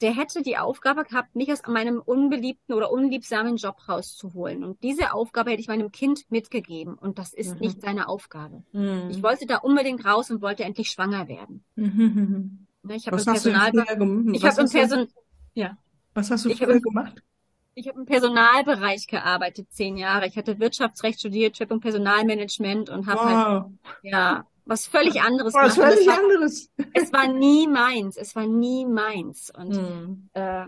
der 0.01 0.13
hätte 0.13 0.43
die 0.43 0.57
Aufgabe 0.57 1.03
gehabt, 1.03 1.35
mich 1.35 1.51
aus 1.51 1.61
meinem 1.67 1.99
unbeliebten 1.99 2.73
oder 2.73 2.91
unliebsamen 2.91 3.57
Job 3.57 3.77
rauszuholen. 3.89 4.63
Und 4.63 4.83
diese 4.83 5.13
Aufgabe 5.13 5.51
hätte 5.51 5.61
ich 5.61 5.67
meinem 5.67 5.91
Kind 5.91 6.29
mitgegeben. 6.29 6.95
Und 6.95 7.17
das 7.17 7.33
ist 7.33 7.55
mhm. 7.55 7.59
nicht 7.61 7.81
seine 7.81 8.07
Aufgabe. 8.07 8.63
Mhm. 8.73 9.09
Ich 9.09 9.23
wollte 9.23 9.47
da 9.47 9.57
unbedingt 9.57 10.05
raus 10.05 10.29
und 10.29 10.41
wollte 10.41 10.63
endlich 10.63 10.89
schwanger 10.89 11.27
werden. 11.27 11.63
Mhm. 11.75 12.67
Ich 12.89 13.07
habe 13.07 13.17
im 13.17 13.25
Personal, 13.25 13.71
ich 14.33 14.45
habe 14.45 14.61
im 14.61 14.69
Person, 14.69 15.07
ja. 15.53 15.77
Was 16.13 16.31
hast 16.31 16.45
du 16.45 16.49
ich 16.49 16.57
früher 16.57 16.79
gemacht? 16.79 17.21
Ich 17.73 17.87
habe 17.87 17.99
im 17.99 18.05
Personalbereich 18.05 19.07
gearbeitet, 19.07 19.67
zehn 19.71 19.97
Jahre. 19.97 20.25
Ich 20.27 20.37
hatte 20.37 20.59
Wirtschaftsrecht 20.59 21.19
studiert, 21.19 21.57
Schwerpunkt 21.57 21.83
Personalmanagement 21.83 22.89
und 22.89 23.05
habe 23.07 23.21
halt, 23.21 23.65
ja, 24.01 24.45
was 24.67 24.87
völlig 24.87 25.21
anderes 25.21 25.53
was. 25.53 25.77
Was 25.77 25.85
völlig 25.85 26.07
war, 26.07 26.19
anderes. 26.19 26.71
Es 26.93 27.13
war 27.13 27.27
nie 27.27 27.67
meins. 27.67 28.17
Es 28.17 28.35
war 28.35 28.45
nie 28.45 28.85
meins. 28.85 29.51
Und 29.55 29.75
hm. 29.75 30.29
äh, 30.33 30.65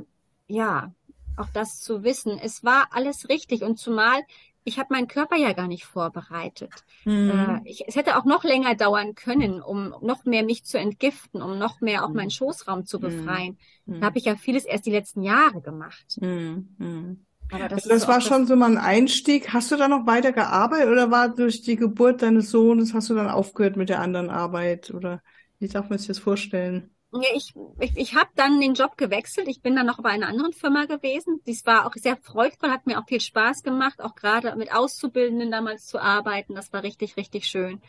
ja, 0.48 0.94
auch 1.38 1.50
das 1.54 1.80
zu 1.80 2.04
wissen, 2.04 2.38
es 2.38 2.64
war 2.64 2.88
alles 2.92 3.30
richtig. 3.30 3.64
Und 3.64 3.78
zumal 3.78 4.22
ich 4.70 4.78
habe 4.78 4.94
meinen 4.94 5.08
Körper 5.08 5.36
ja 5.36 5.54
gar 5.54 5.68
nicht 5.68 5.86
vorbereitet. 5.86 6.72
Hm. 7.04 7.30
Äh, 7.32 7.62
ich, 7.66 7.88
es 7.88 7.96
hätte 7.96 8.18
auch 8.18 8.26
noch 8.26 8.44
länger 8.44 8.76
dauern 8.76 9.16
können, 9.16 9.62
um 9.62 9.96
noch 10.02 10.26
mehr 10.26 10.44
mich 10.44 10.64
zu 10.64 10.78
entgiften, 10.78 11.42
um 11.42 11.58
noch 11.58 11.82
mehr 11.82 12.04
auch 12.04 12.10
hm. 12.10 12.16
meinen 12.16 12.30
Schoßraum 12.30 12.86
zu 12.86 13.02
hm. 13.02 13.02
befreien. 13.02 13.58
Hm. 13.88 14.00
Da 14.00 14.08
habe 14.08 14.18
ich 14.20 14.26
ja 14.26 14.36
vieles 14.36 14.66
erst 14.66 14.86
die 14.86 14.92
letzten 14.92 15.24
Jahre 15.24 15.62
gemacht. 15.62 16.18
Hm. 16.20 17.26
Hm. 17.50 17.60
Aber 17.60 17.68
das, 17.68 17.84
das 17.84 18.08
war 18.08 18.22
schon 18.22 18.46
so 18.46 18.56
mal 18.56 18.72
ein 18.72 18.78
Einstieg. 18.78 19.54
Hast 19.54 19.72
du 19.72 19.76
da 19.76 19.88
noch 19.88 20.06
weiter 20.06 20.32
gearbeitet 20.32 20.90
oder 20.90 21.12
war 21.12 21.30
durch 21.30 21.62
die 21.62 21.76
Geburt 21.76 22.22
deines 22.22 22.52
Sohnes, 22.52 22.94
hast 22.94 23.10
du 23.10 23.16
dann 23.16 23.30
aufgehört 23.30 23.76
mit 23.76 23.90
der 23.90 24.00
anderen 24.00 24.30
Arbeit? 24.30 24.92
Oder 24.92 25.22
wie 25.60 25.68
darf 25.68 25.90
man 25.90 25.98
sich 25.98 26.08
das 26.08 26.20
vorstellen? 26.20 26.92
Ich, 27.34 27.54
ich, 27.80 27.98
ich 27.98 28.16
habe 28.16 28.30
dann 28.36 28.62
den 28.62 28.76
Job 28.76 28.96
gewechselt. 28.96 29.48
Ich 29.48 29.62
bin 29.62 29.76
dann 29.76 29.88
noch 29.88 30.02
bei 30.02 30.10
einer 30.10 30.28
anderen 30.28 30.54
Firma 30.54 30.86
gewesen. 30.86 31.42
Dies 31.48 31.66
war 31.66 31.88
auch 31.88 31.94
sehr 31.96 32.18
freudvoll, 32.18 32.70
hat 32.70 32.86
mir 32.86 33.00
auch 33.00 33.08
viel 33.08 33.20
Spaß 33.20 33.64
gemacht, 33.64 34.00
auch 34.00 34.14
gerade 34.14 34.56
mit 34.56 34.72
Auszubildenden 34.72 35.50
damals 35.50 35.88
zu 35.88 36.00
arbeiten. 36.00 36.54
Das 36.54 36.72
war 36.72 36.84
richtig, 36.84 37.18
richtig 37.18 37.46
schön. 37.48 37.82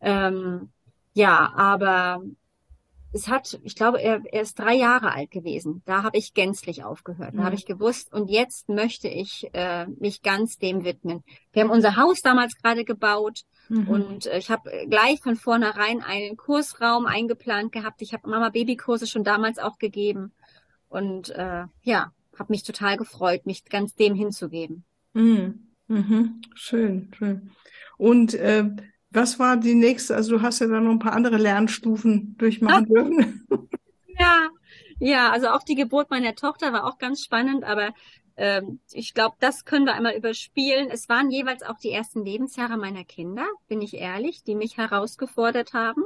Ähm, 0.00 0.70
ja, 1.12 1.52
aber 1.54 2.22
es 3.12 3.28
hat, 3.28 3.60
ich 3.62 3.76
glaube, 3.76 4.00
er, 4.00 4.22
er 4.24 4.42
ist 4.42 4.58
drei 4.58 4.74
Jahre 4.74 5.12
alt 5.12 5.30
gewesen. 5.30 5.82
Da 5.84 6.02
habe 6.02 6.16
ich 6.16 6.34
gänzlich 6.34 6.82
aufgehört. 6.84 7.34
Da 7.34 7.40
mhm. 7.40 7.44
habe 7.44 7.54
ich 7.54 7.66
gewusst, 7.66 8.12
und 8.12 8.30
jetzt 8.30 8.68
möchte 8.68 9.08
ich 9.08 9.48
äh, 9.52 9.86
mich 9.86 10.22
ganz 10.22 10.56
dem 10.56 10.84
widmen. 10.84 11.22
Wir 11.52 11.62
haben 11.62 11.70
unser 11.70 11.96
Haus 11.96 12.20
damals 12.22 12.54
gerade 12.56 12.84
gebaut 12.84 13.40
mhm. 13.68 13.88
und 13.88 14.26
äh, 14.26 14.38
ich 14.38 14.50
habe 14.50 14.70
gleich 14.88 15.20
von 15.22 15.36
vornherein 15.36 16.02
einen 16.02 16.36
Kursraum 16.36 17.06
eingeplant 17.06 17.72
gehabt. 17.72 18.00
Ich 18.00 18.14
habe 18.14 18.28
Mama-Baby-Kurse 18.28 19.06
schon 19.06 19.24
damals 19.24 19.58
auch 19.58 19.78
gegeben 19.78 20.32
und 20.88 21.30
äh, 21.30 21.64
ja, 21.82 22.12
habe 22.38 22.52
mich 22.52 22.62
total 22.62 22.96
gefreut, 22.96 23.44
mich 23.44 23.64
ganz 23.66 23.94
dem 23.94 24.14
hinzugeben. 24.14 24.84
Mhm. 25.12 25.68
Mhm. 25.88 26.40
Schön, 26.54 27.12
schön. 27.16 27.50
Und 27.98 28.32
äh, 28.34 28.70
was 29.12 29.38
war 29.38 29.56
die 29.56 29.74
nächste? 29.74 30.14
Also 30.14 30.36
du 30.36 30.42
hast 30.42 30.60
ja 30.60 30.66
dann 30.66 30.84
noch 30.84 30.92
ein 30.92 30.98
paar 30.98 31.12
andere 31.12 31.36
Lernstufen 31.36 32.36
durchmachen 32.38 32.86
dürfen. 32.86 33.46
Ja, 34.18 34.50
ja, 35.00 35.30
also 35.30 35.48
auch 35.48 35.62
die 35.62 35.74
Geburt 35.74 36.10
meiner 36.10 36.34
Tochter 36.34 36.72
war 36.72 36.84
auch 36.84 36.98
ganz 36.98 37.24
spannend, 37.24 37.64
aber 37.64 37.94
ähm, 38.36 38.78
ich 38.92 39.14
glaube, 39.14 39.36
das 39.40 39.64
können 39.64 39.86
wir 39.86 39.94
einmal 39.94 40.14
überspielen. 40.14 40.90
Es 40.90 41.08
waren 41.08 41.30
jeweils 41.30 41.62
auch 41.62 41.78
die 41.78 41.90
ersten 41.90 42.24
Lebensjahre 42.24 42.76
meiner 42.76 43.04
Kinder, 43.04 43.46
bin 43.68 43.80
ich 43.80 43.94
ehrlich, 43.94 44.44
die 44.44 44.54
mich 44.54 44.76
herausgefordert 44.76 45.72
haben. 45.72 46.02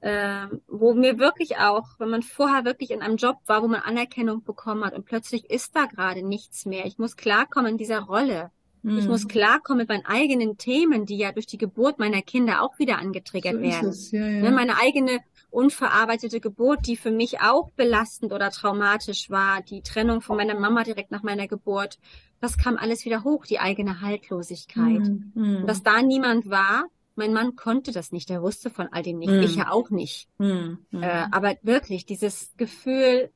Ähm, 0.00 0.62
wo 0.68 0.94
mir 0.94 1.18
wirklich 1.18 1.58
auch, 1.58 1.98
wenn 1.98 2.10
man 2.10 2.22
vorher 2.22 2.64
wirklich 2.64 2.92
in 2.92 3.02
einem 3.02 3.16
Job 3.16 3.36
war, 3.46 3.62
wo 3.62 3.68
man 3.68 3.80
Anerkennung 3.80 4.44
bekommen 4.44 4.84
hat 4.84 4.94
und 4.94 5.04
plötzlich 5.04 5.50
ist 5.50 5.74
da 5.74 5.86
gerade 5.86 6.22
nichts 6.22 6.66
mehr. 6.66 6.86
Ich 6.86 6.98
muss 6.98 7.16
klarkommen 7.16 7.72
in 7.72 7.78
dieser 7.78 8.00
Rolle. 8.00 8.52
Ich 8.96 9.06
muss 9.06 9.22
hm. 9.22 9.28
klarkommen 9.28 9.78
mit 9.78 9.88
meinen 9.88 10.06
eigenen 10.06 10.56
Themen, 10.56 11.04
die 11.04 11.18
ja 11.18 11.32
durch 11.32 11.46
die 11.46 11.58
Geburt 11.58 11.98
meiner 11.98 12.22
Kinder 12.22 12.62
auch 12.62 12.78
wieder 12.78 12.98
angetriggert 12.98 13.54
so 13.54 13.60
werden. 13.60 13.94
Ja, 14.12 14.26
ja. 14.26 14.42
Ne, 14.42 14.50
meine 14.50 14.78
eigene 14.78 15.18
unverarbeitete 15.50 16.40
Geburt, 16.40 16.86
die 16.86 16.96
für 16.96 17.10
mich 17.10 17.40
auch 17.40 17.70
belastend 17.70 18.32
oder 18.32 18.50
traumatisch 18.50 19.30
war, 19.30 19.62
die 19.62 19.82
Trennung 19.82 20.20
von 20.20 20.36
meiner 20.36 20.58
Mama 20.58 20.84
direkt 20.84 21.10
nach 21.10 21.22
meiner 21.22 21.48
Geburt, 21.48 21.98
das 22.40 22.56
kam 22.56 22.76
alles 22.76 23.04
wieder 23.04 23.24
hoch, 23.24 23.46
die 23.46 23.58
eigene 23.58 24.00
Haltlosigkeit. 24.00 25.00
Mhm. 25.00 25.32
Und 25.34 25.66
dass 25.66 25.82
da 25.82 26.02
niemand 26.02 26.48
war, 26.50 26.84
mein 27.16 27.32
Mann 27.32 27.56
konnte 27.56 27.92
das 27.92 28.12
nicht, 28.12 28.30
er 28.30 28.42
wusste 28.42 28.70
von 28.70 28.88
all 28.92 29.02
dem 29.02 29.18
nicht, 29.18 29.32
mhm. 29.32 29.40
ich 29.40 29.56
ja 29.56 29.70
auch 29.70 29.90
nicht. 29.90 30.28
Mhm. 30.38 30.78
Äh, 30.92 31.26
aber 31.32 31.56
wirklich, 31.62 32.06
dieses 32.06 32.54
Gefühl, 32.56 33.30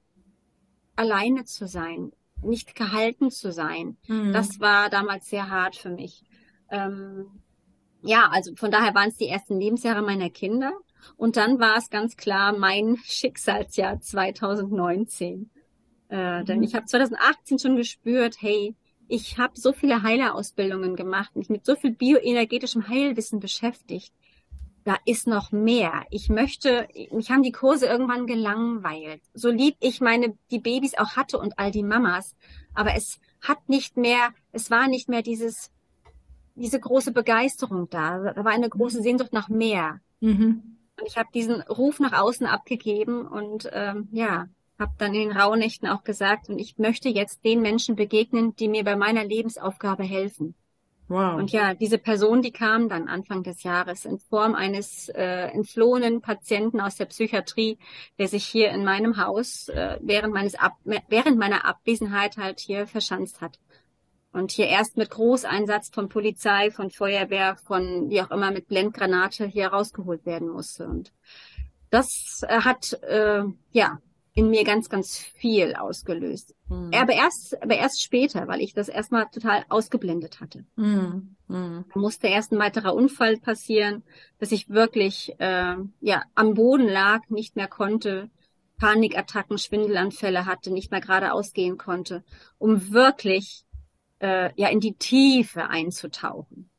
alleine 0.94 1.44
zu 1.44 1.66
sein, 1.66 2.12
nicht 2.42 2.74
gehalten 2.74 3.30
zu 3.30 3.52
sein. 3.52 3.96
Mhm. 4.06 4.32
Das 4.32 4.60
war 4.60 4.90
damals 4.90 5.28
sehr 5.28 5.48
hart 5.48 5.76
für 5.76 5.90
mich. 5.90 6.24
Ähm, 6.70 7.26
ja, 8.02 8.28
also 8.30 8.54
von 8.56 8.70
daher 8.70 8.94
waren 8.94 9.08
es 9.08 9.16
die 9.16 9.28
ersten 9.28 9.58
Lebensjahre 9.58 10.02
meiner 10.02 10.30
Kinder. 10.30 10.72
Und 11.16 11.36
dann 11.36 11.58
war 11.58 11.76
es 11.76 11.90
ganz 11.90 12.16
klar 12.16 12.56
mein 12.56 12.96
Schicksalsjahr 13.04 14.00
2019. 14.00 15.50
Äh, 16.10 16.40
mhm. 16.40 16.44
Denn 16.46 16.62
ich 16.62 16.74
habe 16.74 16.86
2018 16.86 17.58
schon 17.58 17.76
gespürt, 17.76 18.36
hey, 18.40 18.74
ich 19.08 19.38
habe 19.38 19.58
so 19.58 19.72
viele 19.72 20.02
Heilerausbildungen 20.02 20.96
gemacht, 20.96 21.36
mich 21.36 21.50
mit 21.50 21.66
so 21.66 21.76
viel 21.76 21.92
bioenergetischem 21.92 22.88
Heilwissen 22.88 23.40
beschäftigt 23.40 24.12
da 24.84 24.96
ist 25.04 25.26
noch 25.26 25.52
mehr. 25.52 26.04
Ich 26.10 26.28
möchte, 26.28 26.88
mich 27.10 27.30
haben 27.30 27.42
die 27.42 27.52
Kurse 27.52 27.86
irgendwann 27.86 28.26
gelangweilt. 28.26 29.22
So 29.34 29.50
lieb 29.50 29.76
ich 29.80 30.00
meine, 30.00 30.36
die 30.50 30.58
Babys 30.58 30.96
auch 30.96 31.16
hatte 31.16 31.38
und 31.38 31.58
all 31.58 31.70
die 31.70 31.82
Mamas. 31.82 32.34
Aber 32.74 32.94
es 32.94 33.20
hat 33.40 33.68
nicht 33.68 33.96
mehr, 33.96 34.30
es 34.52 34.70
war 34.70 34.88
nicht 34.88 35.08
mehr 35.08 35.22
dieses 35.22 35.70
diese 36.54 36.80
große 36.80 37.12
Begeisterung 37.12 37.88
da. 37.90 38.32
Da 38.32 38.44
war 38.44 38.52
eine 38.52 38.68
große 38.68 38.98
mhm. 38.98 39.02
Sehnsucht 39.02 39.32
nach 39.32 39.48
mehr. 39.48 40.00
Mhm. 40.20 40.78
Und 40.98 41.06
ich 41.06 41.16
habe 41.16 41.28
diesen 41.34 41.62
Ruf 41.62 42.00
nach 42.00 42.12
außen 42.12 42.46
abgegeben 42.46 43.26
und 43.26 43.68
ähm, 43.72 44.08
ja, 44.12 44.48
habe 44.78 44.92
dann 44.98 45.14
in 45.14 45.28
den 45.28 45.36
Rauhnächten 45.36 45.88
auch 45.88 46.04
gesagt, 46.04 46.48
und 46.48 46.58
ich 46.58 46.78
möchte 46.78 47.08
jetzt 47.08 47.44
den 47.44 47.60
Menschen 47.60 47.96
begegnen, 47.96 48.54
die 48.56 48.68
mir 48.68 48.84
bei 48.84 48.96
meiner 48.96 49.24
Lebensaufgabe 49.24 50.02
helfen. 50.02 50.54
Wow. 51.08 51.38
Und 51.38 51.52
ja, 51.52 51.74
diese 51.74 51.98
Person, 51.98 52.42
die 52.42 52.52
kam 52.52 52.88
dann 52.88 53.08
Anfang 53.08 53.42
des 53.42 53.62
Jahres 53.64 54.04
in 54.04 54.18
Form 54.18 54.54
eines 54.54 55.08
äh, 55.10 55.48
entflohenen 55.48 56.22
Patienten 56.22 56.80
aus 56.80 56.96
der 56.96 57.06
Psychiatrie, 57.06 57.78
der 58.18 58.28
sich 58.28 58.44
hier 58.44 58.70
in 58.70 58.84
meinem 58.84 59.18
Haus 59.18 59.68
äh, 59.68 59.98
während 60.00 60.32
meines 60.32 60.54
Ab 60.54 60.72
während 60.84 61.38
meiner 61.38 61.66
Abwesenheit 61.66 62.36
halt 62.36 62.60
hier 62.60 62.86
verschanzt 62.86 63.40
hat. 63.40 63.58
Und 64.32 64.52
hier 64.52 64.68
erst 64.68 64.96
mit 64.96 65.10
Großeinsatz 65.10 65.90
von 65.90 66.08
Polizei, 66.08 66.70
von 66.70 66.90
Feuerwehr, 66.90 67.56
von 67.56 68.08
wie 68.08 68.22
auch 68.22 68.30
immer 68.30 68.50
mit 68.50 68.66
Blendgranate 68.66 69.44
hier 69.44 69.68
rausgeholt 69.68 70.24
werden 70.24 70.48
musste. 70.48 70.86
Und 70.86 71.12
das 71.90 72.42
äh, 72.48 72.60
hat 72.60 72.94
äh, 73.02 73.42
ja 73.72 73.98
in 74.34 74.48
mir 74.48 74.64
ganz, 74.64 74.88
ganz 74.88 75.18
viel 75.18 75.74
ausgelöst. 75.74 76.54
Mhm. 76.68 76.90
Aber 76.94 77.12
erst, 77.12 77.62
aber 77.62 77.76
erst 77.76 78.02
später, 78.02 78.48
weil 78.48 78.60
ich 78.60 78.72
das 78.72 78.88
erstmal 78.88 79.26
total 79.26 79.64
ausgeblendet 79.68 80.40
hatte. 80.40 80.64
Mhm. 80.76 81.36
Mhm. 81.48 81.84
Da 81.92 82.00
musste 82.00 82.28
erst 82.28 82.52
ein 82.52 82.58
weiterer 82.58 82.94
Unfall 82.94 83.36
passieren, 83.36 84.02
dass 84.38 84.52
ich 84.52 84.70
wirklich 84.70 85.34
äh, 85.38 85.76
ja 86.00 86.22
am 86.34 86.54
Boden 86.54 86.88
lag, 86.88 87.28
nicht 87.28 87.56
mehr 87.56 87.68
konnte, 87.68 88.30
Panikattacken, 88.78 89.58
Schwindelanfälle 89.58 90.46
hatte, 90.46 90.72
nicht 90.72 90.90
mehr 90.90 91.00
geradeaus 91.00 91.52
gehen 91.52 91.76
konnte, 91.76 92.24
um 92.58 92.90
wirklich 92.90 93.64
äh, 94.20 94.50
ja 94.56 94.68
in 94.68 94.80
die 94.80 94.94
Tiefe 94.94 95.68
einzutauchen. 95.68 96.70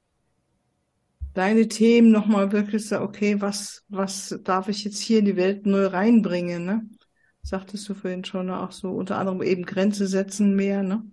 Deine 1.35 1.67
Themen 1.67 2.11
nochmal 2.11 2.51
wirklich 2.51 2.87
so, 2.87 2.99
okay, 2.99 3.41
was, 3.41 3.83
was 3.89 4.39
darf 4.43 4.67
ich 4.69 4.83
jetzt 4.83 4.99
hier 4.99 5.19
in 5.19 5.25
die 5.25 5.35
Welt 5.35 5.65
neu 5.65 5.87
reinbringen, 5.87 6.65
ne? 6.65 6.89
Sagtest 7.43 7.87
du 7.87 7.93
vorhin 7.93 8.25
schon, 8.25 8.49
auch 8.49 8.71
so 8.71 8.89
unter 8.89 9.17
anderem 9.17 9.41
eben 9.41 9.65
Grenze 9.65 10.07
setzen 10.07 10.55
mehr, 10.55 10.81
ne? 10.83 11.03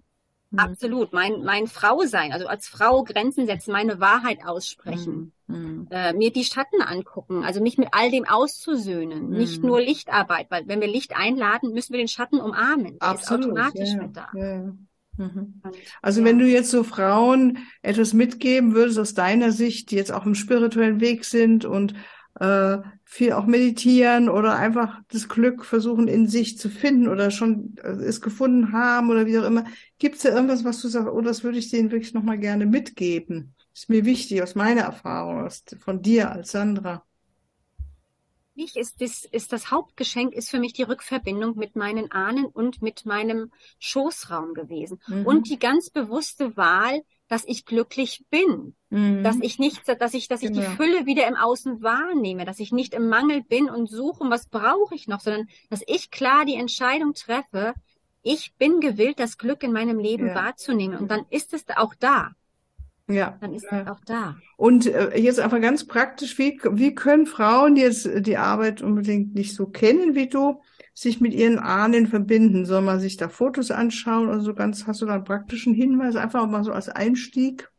Absolut. 0.56 1.12
Mein, 1.12 1.44
mein 1.44 1.68
Frau 1.68 2.00
sein, 2.06 2.32
also 2.32 2.48
als 2.48 2.66
Frau 2.66 3.04
Grenzen 3.04 3.46
setzen, 3.46 3.70
meine 3.70 4.00
Wahrheit 4.00 4.44
aussprechen, 4.44 5.32
mhm. 5.46 5.86
äh, 5.90 6.12
mir 6.12 6.32
die 6.32 6.44
Schatten 6.44 6.82
angucken, 6.82 7.44
also 7.44 7.62
mich 7.62 7.78
mit 7.78 7.88
all 7.92 8.10
dem 8.10 8.26
auszusöhnen, 8.26 9.28
mhm. 9.28 9.36
nicht 9.36 9.62
nur 9.62 9.80
Lichtarbeit, 9.80 10.50
weil 10.50 10.66
wenn 10.66 10.80
wir 10.80 10.88
Licht 10.88 11.16
einladen, 11.16 11.72
müssen 11.72 11.92
wir 11.92 11.98
den 11.98 12.08
Schatten 12.08 12.40
umarmen. 12.40 12.98
Der 12.98 13.08
Absolut. 13.08 13.44
ist 13.44 13.46
automatisch 13.46 13.88
ja, 13.90 14.02
mit 14.02 14.16
da. 14.16 14.28
Ja. 14.34 14.72
Mhm. 15.18 15.62
Also 16.02 16.20
ja. 16.20 16.26
wenn 16.26 16.38
du 16.40 16.46
jetzt 16.46 16.70
so 16.70 16.82
Frauen 16.82 17.58
etwas 17.82 18.12
mitgeben 18.12 18.74
würdest 18.74 18.98
aus 18.98 19.14
deiner 19.14 19.52
Sicht, 19.52 19.92
die 19.92 19.96
jetzt 19.96 20.12
auch 20.12 20.26
im 20.26 20.34
spirituellen 20.34 21.00
Weg 21.00 21.24
sind 21.26 21.64
und 21.64 21.94
äh, 22.38 22.78
viel 23.04 23.32
auch 23.32 23.46
meditieren 23.46 24.28
oder 24.28 24.56
einfach 24.56 25.00
das 25.08 25.28
Glück 25.28 25.64
versuchen 25.64 26.08
in 26.08 26.28
sich 26.28 26.58
zu 26.58 26.68
finden 26.68 27.08
oder 27.08 27.30
schon 27.30 27.74
äh, 27.82 27.88
es 27.88 28.20
gefunden 28.20 28.72
haben 28.72 29.10
oder 29.10 29.26
wie 29.26 29.38
auch 29.38 29.44
immer. 29.44 29.64
Gibt 29.98 30.16
es 30.16 30.22
da 30.22 30.30
irgendwas, 30.30 30.64
was 30.64 30.80
du 30.80 30.88
sagst, 30.88 31.12
oh, 31.12 31.20
das 31.20 31.42
würde 31.42 31.58
ich 31.58 31.70
denen 31.70 31.90
wirklich 31.90 32.14
nochmal 32.14 32.38
gerne 32.38 32.66
mitgeben? 32.66 33.54
Ist 33.74 33.88
mir 33.88 34.04
wichtig 34.04 34.42
aus 34.42 34.54
meiner 34.54 34.82
Erfahrung, 34.82 35.44
aus, 35.44 35.64
von 35.78 36.02
dir 36.02 36.30
als 36.30 36.52
Sandra. 36.52 37.04
Ich 38.54 38.76
ist 38.76 39.00
das, 39.00 39.24
ist 39.24 39.52
das 39.52 39.70
Hauptgeschenk 39.70 40.34
ist 40.34 40.50
für 40.50 40.58
mich 40.58 40.74
die 40.74 40.82
Rückverbindung 40.82 41.56
mit 41.56 41.76
meinen 41.76 42.12
Ahnen 42.12 42.44
und 42.44 42.82
mit 42.82 43.06
meinem 43.06 43.50
Schoßraum 43.78 44.54
gewesen. 44.54 45.00
Mhm. 45.06 45.24
Und 45.24 45.48
die 45.48 45.58
ganz 45.58 45.88
bewusste 45.88 46.56
Wahl, 46.56 47.02
dass 47.30 47.44
ich 47.46 47.64
glücklich 47.64 48.24
bin, 48.28 48.74
mhm. 48.90 49.22
dass 49.22 49.36
ich 49.40 49.60
nicht, 49.60 49.82
dass 49.86 50.14
ich, 50.14 50.26
dass 50.26 50.42
ich 50.42 50.52
genau. 50.52 50.62
die 50.62 50.76
Fülle 50.76 51.06
wieder 51.06 51.28
im 51.28 51.36
Außen 51.36 51.80
wahrnehme, 51.80 52.44
dass 52.44 52.58
ich 52.58 52.72
nicht 52.72 52.92
im 52.92 53.08
Mangel 53.08 53.42
bin 53.42 53.70
und 53.70 53.88
suche, 53.88 54.28
was 54.28 54.48
brauche 54.48 54.96
ich 54.96 55.06
noch, 55.06 55.20
sondern 55.20 55.48
dass 55.70 55.82
ich 55.86 56.10
klar 56.10 56.44
die 56.44 56.56
Entscheidung 56.56 57.14
treffe, 57.14 57.74
ich 58.22 58.52
bin 58.56 58.80
gewillt, 58.80 59.20
das 59.20 59.38
Glück 59.38 59.62
in 59.62 59.72
meinem 59.72 60.00
Leben 60.00 60.26
ja. 60.26 60.34
wahrzunehmen 60.34 60.98
und 60.98 61.08
dann 61.08 61.24
ist 61.30 61.54
es 61.54 61.64
auch 61.76 61.94
da. 61.94 62.32
Ja. 63.12 63.36
Dann 63.40 63.54
ist 63.54 63.66
ja. 63.70 63.82
es 63.82 63.88
auch 63.88 64.00
da. 64.06 64.36
Und 64.56 64.86
äh, 64.86 65.18
jetzt 65.18 65.40
einfach 65.40 65.60
ganz 65.60 65.86
praktisch, 65.86 66.38
wie, 66.38 66.60
wie 66.72 66.94
können 66.94 67.26
Frauen, 67.26 67.74
die 67.74 67.82
jetzt 67.82 68.08
die 68.26 68.36
Arbeit 68.36 68.82
unbedingt 68.82 69.34
nicht 69.34 69.54
so 69.54 69.66
kennen 69.66 70.14
wie 70.14 70.28
du, 70.28 70.60
sich 70.94 71.20
mit 71.20 71.34
ihren 71.34 71.58
Ahnen 71.58 72.06
verbinden? 72.06 72.66
Soll 72.66 72.82
man 72.82 73.00
sich 73.00 73.16
da 73.16 73.28
Fotos 73.28 73.70
anschauen 73.70 74.28
oder 74.28 74.40
so 74.40 74.54
ganz, 74.54 74.86
hast 74.86 75.00
du 75.02 75.06
da 75.06 75.14
einen 75.14 75.24
praktischen 75.24 75.74
Hinweis, 75.74 76.16
einfach 76.16 76.46
mal 76.46 76.64
so 76.64 76.72
als 76.72 76.88
Einstieg? 76.88 77.70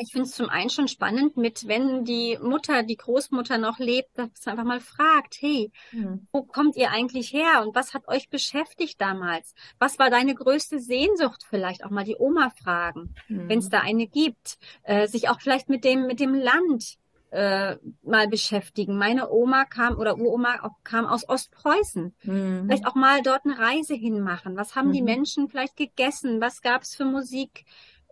Ich 0.00 0.12
finde 0.12 0.28
es 0.28 0.34
zum 0.34 0.48
einen 0.48 0.70
schon 0.70 0.88
spannend, 0.88 1.36
mit 1.36 1.66
wenn 1.68 2.04
die 2.04 2.38
Mutter, 2.40 2.82
die 2.82 2.96
Großmutter 2.96 3.58
noch 3.58 3.78
lebt, 3.78 4.16
dass 4.16 4.28
man 4.46 4.52
einfach 4.52 4.64
mal 4.64 4.80
fragt, 4.80 5.36
hey, 5.40 5.70
mhm. 5.92 6.26
wo 6.32 6.42
kommt 6.42 6.76
ihr 6.76 6.90
eigentlich 6.90 7.32
her 7.32 7.62
und 7.64 7.74
was 7.74 7.94
hat 7.94 8.08
euch 8.08 8.28
beschäftigt 8.28 9.00
damals? 9.00 9.54
Was 9.78 9.98
war 9.98 10.10
deine 10.10 10.34
größte 10.34 10.80
Sehnsucht? 10.80 11.44
Vielleicht 11.48 11.84
auch 11.84 11.90
mal 11.90 12.04
die 12.04 12.16
Oma 12.18 12.50
fragen, 12.50 13.14
mhm. 13.28 13.48
wenn 13.48 13.58
es 13.58 13.68
da 13.68 13.80
eine 13.80 14.06
gibt. 14.06 14.58
Äh, 14.82 15.06
sich 15.08 15.28
auch 15.28 15.40
vielleicht 15.40 15.68
mit 15.68 15.84
dem 15.84 16.06
mit 16.06 16.20
dem 16.20 16.34
Land 16.34 16.98
äh, 17.34 17.78
mal 18.02 18.28
beschäftigen. 18.28 18.96
Meine 18.96 19.28
Oma 19.28 19.64
kam 19.64 19.96
oder 19.96 20.16
Uroma 20.16 20.60
auch, 20.62 20.76
kam 20.84 21.04
aus 21.04 21.28
Ostpreußen. 21.28 22.14
Mhm. 22.22 22.64
Vielleicht 22.66 22.86
auch 22.86 22.94
mal 22.94 23.22
dort 23.22 23.44
eine 23.44 23.58
Reise 23.58 23.94
hinmachen. 23.94 24.56
Was 24.56 24.76
haben 24.76 24.88
mhm. 24.88 24.92
die 24.92 25.02
Menschen 25.02 25.48
vielleicht 25.48 25.76
gegessen? 25.76 26.40
Was 26.40 26.62
gab 26.62 26.82
es 26.82 26.94
für 26.94 27.04
Musik? 27.04 27.64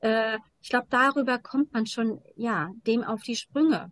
Äh, 0.02 0.38
ich 0.60 0.68
glaube, 0.68 0.86
darüber 0.90 1.38
kommt 1.38 1.72
man 1.72 1.86
schon 1.86 2.20
ja 2.36 2.70
dem 2.86 3.02
auf 3.02 3.22
die 3.22 3.36
Sprünge, 3.36 3.90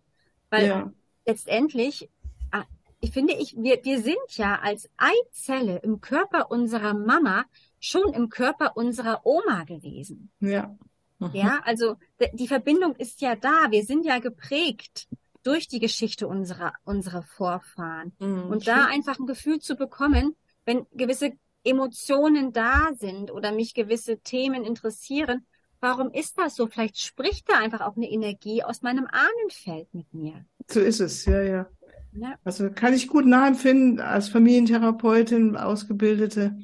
weil 0.50 0.66
ja. 0.66 0.92
letztendlich 1.24 2.10
ah, 2.50 2.64
ich 3.00 3.12
finde, 3.12 3.32
ich, 3.32 3.56
wir, 3.56 3.80
wir 3.82 4.02
sind 4.02 4.18
ja 4.32 4.58
als 4.60 4.90
Eizelle 4.96 5.78
im 5.78 6.00
Körper 6.00 6.50
unserer 6.50 6.92
Mama 6.94 7.44
schon 7.78 8.12
im 8.12 8.28
Körper 8.28 8.76
unserer 8.76 9.24
Oma 9.24 9.64
gewesen. 9.64 10.30
Ja. 10.40 10.76
Mhm. 11.18 11.30
Ja, 11.32 11.60
also 11.64 11.96
die 12.34 12.48
Verbindung 12.48 12.94
ist 12.96 13.20
ja 13.20 13.36
da. 13.36 13.70
Wir 13.70 13.84
sind 13.84 14.04
ja 14.04 14.18
geprägt 14.18 15.08
durch 15.42 15.68
die 15.68 15.78
Geschichte 15.78 16.26
unserer, 16.26 16.72
unserer 16.84 17.22
Vorfahren. 17.22 18.12
Mhm, 18.18 18.50
und 18.50 18.66
da 18.66 18.86
einfach 18.86 19.18
ein 19.18 19.26
Gefühl 19.26 19.60
zu 19.60 19.76
bekommen, 19.76 20.36
wenn 20.64 20.86
gewisse 20.92 21.32
Emotionen 21.62 22.52
da 22.52 22.90
sind 22.94 23.30
oder 23.30 23.52
mich 23.52 23.74
gewisse 23.74 24.18
Themen 24.18 24.64
interessieren, 24.64 25.46
warum 25.80 26.10
ist 26.12 26.38
das 26.38 26.56
so? 26.56 26.66
Vielleicht 26.66 26.98
spricht 26.98 27.48
da 27.48 27.58
einfach 27.58 27.80
auch 27.80 27.96
eine 27.96 28.10
Energie 28.10 28.62
aus 28.62 28.82
meinem 28.82 29.06
Ahnenfeld 29.06 29.92
mit 29.92 30.12
mir. 30.12 30.44
So 30.68 30.80
ist 30.80 31.00
es, 31.00 31.24
ja, 31.24 31.42
ja. 31.42 31.66
ja. 32.12 32.34
Also 32.44 32.70
kann 32.70 32.94
ich 32.94 33.08
gut 33.08 33.26
nachempfinden 33.26 34.00
als 34.00 34.28
Familientherapeutin, 34.28 35.56
Ausgebildete. 35.56 36.58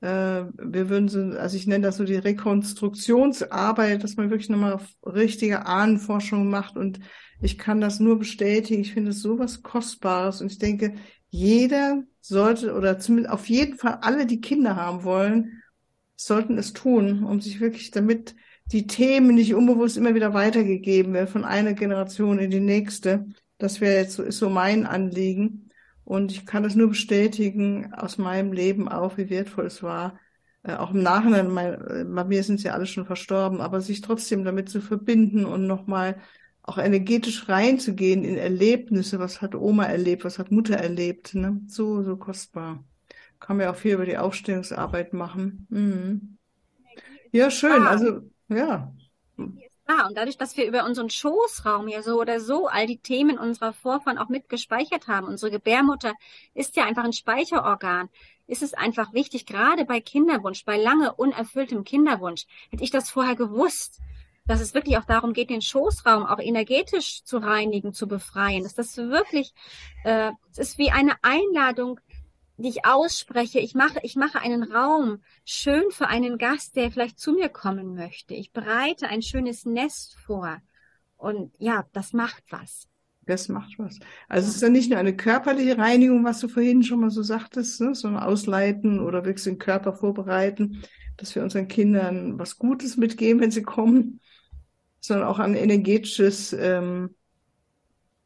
Äh, 0.00 0.06
wir 0.06 0.88
würden 0.88 1.08
so, 1.08 1.20
also 1.38 1.56
ich 1.56 1.66
nenne 1.66 1.86
das 1.86 1.96
so 1.96 2.04
die 2.04 2.14
Rekonstruktionsarbeit, 2.14 4.02
dass 4.02 4.16
man 4.16 4.30
wirklich 4.30 4.48
nochmal 4.48 4.80
richtige 5.04 5.66
Ahnenforschung 5.66 6.48
macht 6.48 6.76
und 6.76 7.00
ich 7.42 7.58
kann 7.58 7.80
das 7.80 8.00
nur 8.00 8.18
bestätigen. 8.18 8.82
Ich 8.82 8.92
finde 8.92 9.10
es 9.10 9.20
sowas 9.20 9.62
Kostbares 9.62 10.40
und 10.40 10.52
ich 10.52 10.58
denke, 10.58 10.94
jeder 11.30 12.02
sollte 12.20 12.74
oder 12.74 12.98
zumindest 12.98 13.32
auf 13.32 13.46
jeden 13.48 13.78
Fall 13.78 13.98
alle, 14.02 14.26
die 14.26 14.40
Kinder 14.40 14.76
haben 14.76 15.04
wollen, 15.04 15.62
sollten 16.16 16.58
es 16.58 16.72
tun, 16.72 17.24
um 17.24 17.40
sich 17.40 17.60
wirklich 17.60 17.90
damit 17.90 18.34
die 18.72 18.86
Themen 18.86 19.34
nicht 19.34 19.54
unbewusst 19.54 19.96
immer 19.96 20.14
wieder 20.14 20.32
weitergegeben 20.34 21.12
werden 21.12 21.28
von 21.28 21.44
einer 21.44 21.74
Generation 21.74 22.38
in 22.38 22.50
die 22.50 22.60
nächste. 22.60 23.26
Das 23.58 23.80
wäre 23.80 23.96
jetzt 23.96 24.14
so, 24.14 24.22
ist 24.22 24.38
so 24.38 24.48
mein 24.48 24.86
Anliegen. 24.86 25.70
Und 26.04 26.32
ich 26.32 26.46
kann 26.46 26.62
das 26.62 26.74
nur 26.74 26.88
bestätigen 26.88 27.92
aus 27.94 28.18
meinem 28.18 28.52
Leben 28.52 28.88
auch, 28.88 29.16
wie 29.16 29.30
wertvoll 29.30 29.66
es 29.66 29.82
war. 29.82 30.18
Äh, 30.62 30.74
auch 30.74 30.92
im 30.92 31.02
Nachhinein, 31.02 31.50
mein, 31.50 31.74
äh, 31.74 32.04
bei 32.04 32.24
mir 32.24 32.42
sind 32.42 32.60
sie 32.60 32.70
alle 32.70 32.86
schon 32.86 33.06
verstorben, 33.06 33.60
aber 33.60 33.80
sich 33.80 34.00
trotzdem 34.00 34.44
damit 34.44 34.68
zu 34.68 34.80
verbinden 34.80 35.44
und 35.44 35.66
nochmal 35.66 36.16
auch 36.62 36.78
energetisch 36.78 37.48
reinzugehen 37.48 38.24
in 38.24 38.36
Erlebnisse, 38.36 39.18
was 39.18 39.40
hat 39.40 39.54
Oma 39.54 39.84
erlebt, 39.84 40.24
was 40.24 40.38
hat 40.38 40.50
Mutter 40.50 40.76
erlebt, 40.76 41.34
ne? 41.34 41.60
So, 41.66 42.02
so 42.02 42.16
kostbar. 42.16 42.84
Kann 43.38 43.56
man 43.56 43.64
ja 43.64 43.72
auch 43.72 43.76
viel 43.76 43.94
über 43.94 44.04
die 44.04 44.18
Aufstellungsarbeit 44.18 45.12
machen. 45.12 45.66
Mhm. 45.70 46.36
Ja, 47.32 47.50
schön. 47.50 47.82
Also, 47.82 48.20
ja. 48.50 48.92
Ja, 49.88 50.06
und 50.06 50.16
dadurch, 50.16 50.36
dass 50.36 50.56
wir 50.56 50.66
über 50.66 50.84
unseren 50.84 51.10
Schoßraum 51.10 51.88
ja 51.88 52.02
so 52.02 52.20
oder 52.20 52.38
so 52.38 52.68
all 52.68 52.86
die 52.86 52.98
Themen 52.98 53.38
unserer 53.38 53.72
Vorfahren 53.72 54.18
auch 54.18 54.28
mit 54.28 54.48
gespeichert 54.48 55.08
haben, 55.08 55.26
unsere 55.26 55.50
Gebärmutter 55.50 56.12
ist 56.54 56.76
ja 56.76 56.84
einfach 56.84 57.02
ein 57.02 57.12
Speicherorgan, 57.12 58.08
ist 58.46 58.62
es 58.62 58.74
einfach 58.74 59.12
wichtig, 59.12 59.46
gerade 59.46 59.84
bei 59.84 60.00
Kinderwunsch, 60.00 60.64
bei 60.64 60.76
lange 60.76 61.14
unerfülltem 61.14 61.82
Kinderwunsch, 61.82 62.46
hätte 62.70 62.84
ich 62.84 62.90
das 62.90 63.10
vorher 63.10 63.34
gewusst, 63.34 64.00
dass 64.46 64.60
es 64.60 64.74
wirklich 64.74 64.98
auch 64.98 65.04
darum 65.04 65.32
geht, 65.32 65.50
den 65.50 65.62
Schoßraum 65.62 66.26
auch 66.26 66.40
energetisch 66.40 67.22
zu 67.24 67.38
reinigen, 67.38 67.92
zu 67.92 68.08
befreien. 68.08 68.64
Dass 68.64 68.74
das 68.74 68.96
wirklich, 68.96 69.54
äh, 70.04 70.32
es 70.50 70.58
ist 70.58 70.78
wie 70.78 70.90
eine 70.90 71.14
Einladung, 71.22 72.00
die 72.62 72.68
ich 72.68 72.84
ausspreche. 72.84 73.58
Ich 73.60 73.74
mache, 73.74 74.00
ich 74.02 74.16
mache 74.16 74.40
einen 74.40 74.62
Raum 74.62 75.22
schön 75.44 75.90
für 75.90 76.08
einen 76.08 76.38
Gast, 76.38 76.76
der 76.76 76.90
vielleicht 76.90 77.18
zu 77.18 77.32
mir 77.32 77.48
kommen 77.48 77.94
möchte. 77.94 78.34
Ich 78.34 78.52
bereite 78.52 79.08
ein 79.08 79.22
schönes 79.22 79.64
Nest 79.64 80.16
vor. 80.18 80.58
Und 81.16 81.52
ja, 81.58 81.86
das 81.92 82.12
macht 82.12 82.44
was. 82.50 82.88
Das 83.26 83.48
macht 83.48 83.78
was. 83.78 83.98
Also 84.28 84.48
es 84.48 84.56
ist 84.56 84.62
ja 84.62 84.68
nicht 84.70 84.90
nur 84.90 84.98
eine 84.98 85.14
körperliche 85.14 85.78
Reinigung, 85.78 86.24
was 86.24 86.40
du 86.40 86.48
vorhin 86.48 86.82
schon 86.82 87.00
mal 87.00 87.10
so 87.10 87.22
sagtest, 87.22 87.80
ne? 87.80 87.94
sondern 87.94 88.22
ausleiten 88.22 88.98
oder 89.00 89.24
wirklich 89.24 89.44
den 89.44 89.58
Körper 89.58 89.92
vorbereiten, 89.92 90.82
dass 91.16 91.34
wir 91.34 91.42
unseren 91.42 91.68
Kindern 91.68 92.38
was 92.38 92.58
Gutes 92.58 92.96
mitgeben, 92.96 93.40
wenn 93.40 93.50
sie 93.50 93.62
kommen, 93.62 94.20
sondern 95.00 95.28
auch 95.28 95.38
ein 95.38 95.54
energetisches 95.54 96.52
ähm, 96.52 97.14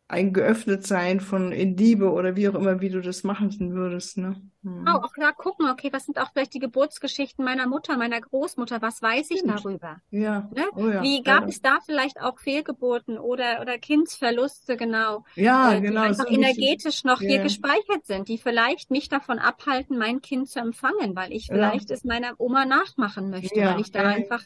ein 0.07 0.35
geöffnet 0.35 0.87
sein 0.87 1.19
von 1.21 1.51
in 1.51 1.77
Liebe 1.77 2.13
oder 2.13 2.37
wie 2.37 2.49
auch 2.49 2.55
immer, 2.55 2.81
wie 2.81 2.91
du 2.91 3.01
das 3.01 3.25
machen 3.25 3.51
würdest, 3.73 4.19
ne? 4.19 4.41
Hm. 4.63 4.87
Auch, 4.87 5.05
auch 5.05 5.13
da 5.17 5.33
gucken, 5.33 5.69
okay, 5.71 5.91
was 5.93 6.05
sind 6.05 6.19
auch 6.19 6.31
vielleicht 6.33 6.53
die 6.53 6.59
Geburtsgeschichten 6.59 7.43
meiner 7.43 7.67
Mutter, 7.67 7.97
meiner 7.97 8.21
Großmutter, 8.21 8.83
was 8.83 9.01
weiß 9.01 9.31
ich 9.31 9.39
Stimmt. 9.39 9.65
darüber? 9.65 10.01
Ja. 10.11 10.51
Ne? 10.55 10.65
Oh, 10.75 10.89
ja. 10.89 11.03
Wie 11.03 11.23
gab 11.23 11.43
ja. 11.43 11.49
es 11.49 11.63
da 11.63 11.79
vielleicht 11.85 12.21
auch 12.21 12.39
Fehlgeburten 12.39 13.19
oder, 13.19 13.63
oder 13.63 13.79
Kindsverluste, 13.79 14.77
genau? 14.77 15.25
Ja, 15.37 15.73
äh, 15.73 15.81
genau. 15.81 16.03
Die 16.03 16.09
einfach 16.09 16.31
energetisch 16.31 17.05
noch 17.05 17.23
ja. 17.23 17.29
hier 17.29 17.43
gespeichert 17.43 18.05
sind, 18.05 18.29
die 18.29 18.39
vielleicht 18.39 18.91
mich 18.91 19.09
davon 19.09 19.39
abhalten, 19.39 19.97
mein 19.97 20.21
Kind 20.21 20.49
zu 20.49 20.61
empfangen, 20.61 21.17
weil 21.17 21.33
ich 21.33 21.47
vielleicht 21.47 21.91
es 21.91 22.05
meiner 22.05 22.35
Oma 22.39 22.67
nachmachen 22.67 23.31
möchte, 23.31 23.59
weil 23.59 23.81
ich 23.81 23.91
da 23.91 24.03
einfach 24.03 24.43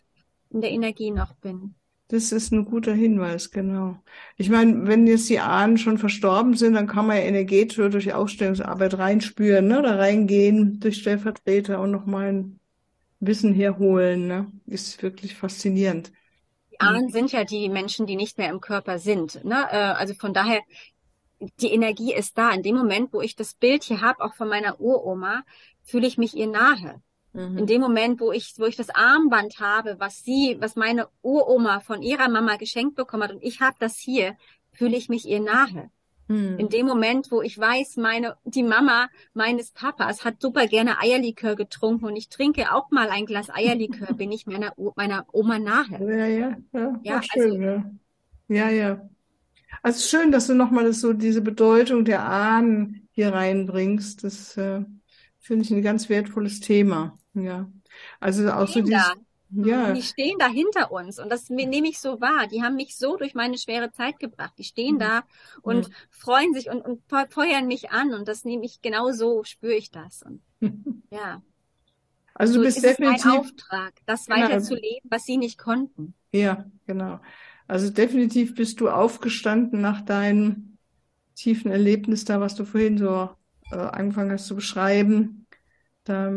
in 0.51 0.61
der 0.61 0.71
Energie 0.71 1.11
noch 1.11 1.35
bin. 1.35 1.75
Das 2.09 2.33
ist 2.33 2.53
ein 2.53 2.65
guter 2.65 2.95
Hinweis, 2.95 3.51
genau. 3.51 3.99
Ich 4.39 4.49
meine, 4.49 4.87
wenn 4.87 5.07
jetzt 5.07 5.29
die 5.29 5.41
Ahnen 5.41 5.77
schon 5.77 5.99
verstorben 5.99 6.55
sind, 6.55 6.73
dann 6.73 6.87
kann 6.87 7.07
man 7.07 7.19
ja 7.19 7.23
energetisch 7.25 7.77
durch 7.77 8.05
die 8.05 8.15
Ausstellungsarbeit 8.15 8.97
reinspüren, 8.97 9.69
ne? 9.69 9.83
da 9.83 9.97
reingehen 9.97 10.81
durch 10.81 10.97
Stellvertreter 10.97 11.81
und 11.81 11.91
nochmal 11.91 12.33
ein 12.33 12.61
Wissen 13.21 13.53
herholen. 13.53 14.27
Ne? 14.27 14.51
Ist 14.67 15.03
wirklich 15.03 15.35
faszinierend. 15.35 16.11
Die 16.73 16.81
Ahnen 16.81 17.11
sind 17.11 17.31
ja 17.33 17.45
die 17.45 17.69
Menschen, 17.69 18.07
die 18.07 18.17
nicht 18.17 18.39
mehr 18.39 18.49
im 18.49 18.63
Körper 18.63 18.99
sind. 18.99 19.45
Ne? 19.45 19.67
Äh, 19.71 19.77
also 19.77 20.15
von 20.15 20.33
daher, 20.33 20.63
die 21.61 21.73
Energie 21.73 22.15
ist 22.15 22.39
da. 22.39 22.53
In 22.53 22.63
dem 22.63 22.77
Moment, 22.77 23.13
wo 23.13 23.21
ich 23.21 23.37
das 23.37 23.53
Bild 23.53 23.85
hier 23.85 24.01
habe, 24.01 24.25
auch 24.25 24.35
von 24.35 24.49
meiner 24.49 24.81
Uroma, 24.81 25.43
fühle 25.83 26.07
ich 26.07 26.17
mich 26.17 26.35
ihr 26.35 26.47
nahe. 26.47 27.03
Mhm. 27.39 27.59
In 27.59 27.67
dem 27.67 27.81
Moment, 27.81 28.21
wo 28.21 28.33
ich, 28.33 28.55
wo 28.59 28.65
ich 28.65 28.77
das 28.77 28.91
Armband 28.91 29.61
habe, 29.61 29.97
was 29.99 30.25
sie, 30.25 30.57
was 30.59 30.75
meine 30.75 31.09
Uroma 31.23 31.79
von 31.81 32.03
ihrer 32.03 32.29
Mama 32.29 32.57
geschenkt 32.57 32.97
bekommen 32.97 33.23
hat 33.23 33.33
und 33.33 33.43
ich 33.45 33.61
habe 33.61 33.77
das 33.79 33.97
hier, 33.97 34.37
fühle 34.73 34.97
ich 34.97 35.09
mich 35.09 35.27
ihr 35.27 35.41
nahe. 35.41 35.91
Mhm. 36.27 36.59
In 36.59 36.69
dem 36.69 36.87
Moment, 36.87 37.31
wo 37.31 37.41
ich 37.41 37.57
weiß, 37.57 37.97
meine, 37.97 38.37
die 38.45 38.65
Mama 38.65 39.09
meines 39.35 39.71
Papas 39.71 40.25
hat 40.25 40.43
super 40.43 40.67
gerne 40.67 41.01
Eierlikör 41.01 41.55
getrunken 41.55 42.07
und 42.07 42.17
ich 42.17 42.29
trinke 42.29 42.73
auch 42.75 42.91
mal 42.91 43.09
ein 43.09 43.25
Glas 43.25 43.51
Eierlikör, 43.51 44.13
bin 44.15 44.33
ich 44.33 44.47
meiner, 44.47 44.73
meiner 44.97 45.25
Oma 45.33 45.61
nahe. 45.61 45.99
Ja, 46.01 46.27
ja, 46.27 46.57
ja. 46.73 47.01
ja 47.05 47.23
schön, 47.23 47.51
also, 47.51 47.63
ja. 47.63 47.91
Ja, 48.49 48.71
ja. 48.71 49.09
Also 49.83 50.01
schön, 50.01 50.33
dass 50.33 50.49
du 50.49 50.55
nochmal 50.55 50.93
so 50.93 51.13
diese 51.13 51.41
Bedeutung 51.41 52.05
der 52.05 52.25
Ahnen 52.29 53.09
hier 53.13 53.33
reinbringst. 53.33 54.25
Das 54.25 54.57
äh, 54.57 54.83
finde 55.49 55.65
ich 55.65 55.71
ein 55.71 55.83
ganz 55.83 56.11
wertvolles 56.11 56.61
Thema. 56.61 57.19
Ja. 57.33 57.71
Also 58.21 58.49
auch 58.53 58.69
so 58.69 58.83
dieses, 58.83 59.03
ja. 59.51 59.93
Die 59.93 60.03
stehen 60.03 60.37
da 60.39 60.47
hinter 60.47 60.93
uns 60.93 61.19
und 61.19 61.31
das 61.31 61.49
nehme 61.49 61.89
ich 61.89 61.99
so 61.99 62.21
wahr. 62.21 62.47
Die 62.49 62.63
haben 62.63 62.77
mich 62.77 62.99
so 62.99 63.17
durch 63.17 63.35
meine 63.35 63.57
schwere 63.57 63.91
Zeit 63.91 64.21
gebracht. 64.21 64.53
Die 64.59 64.65
stehen 64.65 64.97
mhm. 64.97 64.99
da 64.99 65.23
und 65.63 65.89
mhm. 65.89 65.93
freuen 66.11 66.53
sich 66.53 66.69
und, 66.69 66.83
und 66.83 67.01
feuern 67.31 67.67
mich 67.67 67.91
an 67.91 68.13
und 68.13 68.29
das 68.29 68.45
nehme 68.45 68.67
ich 68.67 68.83
genau 68.83 69.11
so, 69.11 69.43
spüre 69.45 69.75
ich 69.75 69.91
das. 69.91 70.23
Und, 70.23 70.43
ja. 71.11 71.43
Also 72.35 72.53
so 72.53 72.59
du 72.61 72.67
bist 72.67 72.85
definitiv 72.85 73.25
mein 73.25 73.39
Auftrag, 73.39 73.95
das 74.05 74.27
genau. 74.27 74.43
weiterzuleben, 74.43 75.11
was 75.11 75.25
sie 75.25 75.39
nicht 75.39 75.57
konnten. 75.57 76.13
Ja, 76.31 76.67
genau. 76.87 77.21
Also 77.67 77.89
definitiv 77.89 78.55
bist 78.55 78.81
du 78.81 78.91
aufgestanden 78.91 79.81
nach 79.81 80.03
deinem 80.03 80.77
tiefen 81.35 81.71
Erlebnis 81.71 82.27
da, 82.27 82.39
was 82.39 82.55
du 82.55 82.67
vorhin 82.67 82.99
so 82.99 83.31
äh, 83.73 83.77
angefangen 83.77 84.33
hast 84.33 84.47
zu 84.47 84.55
beschreiben. 84.55 85.47
Da, 86.05 86.31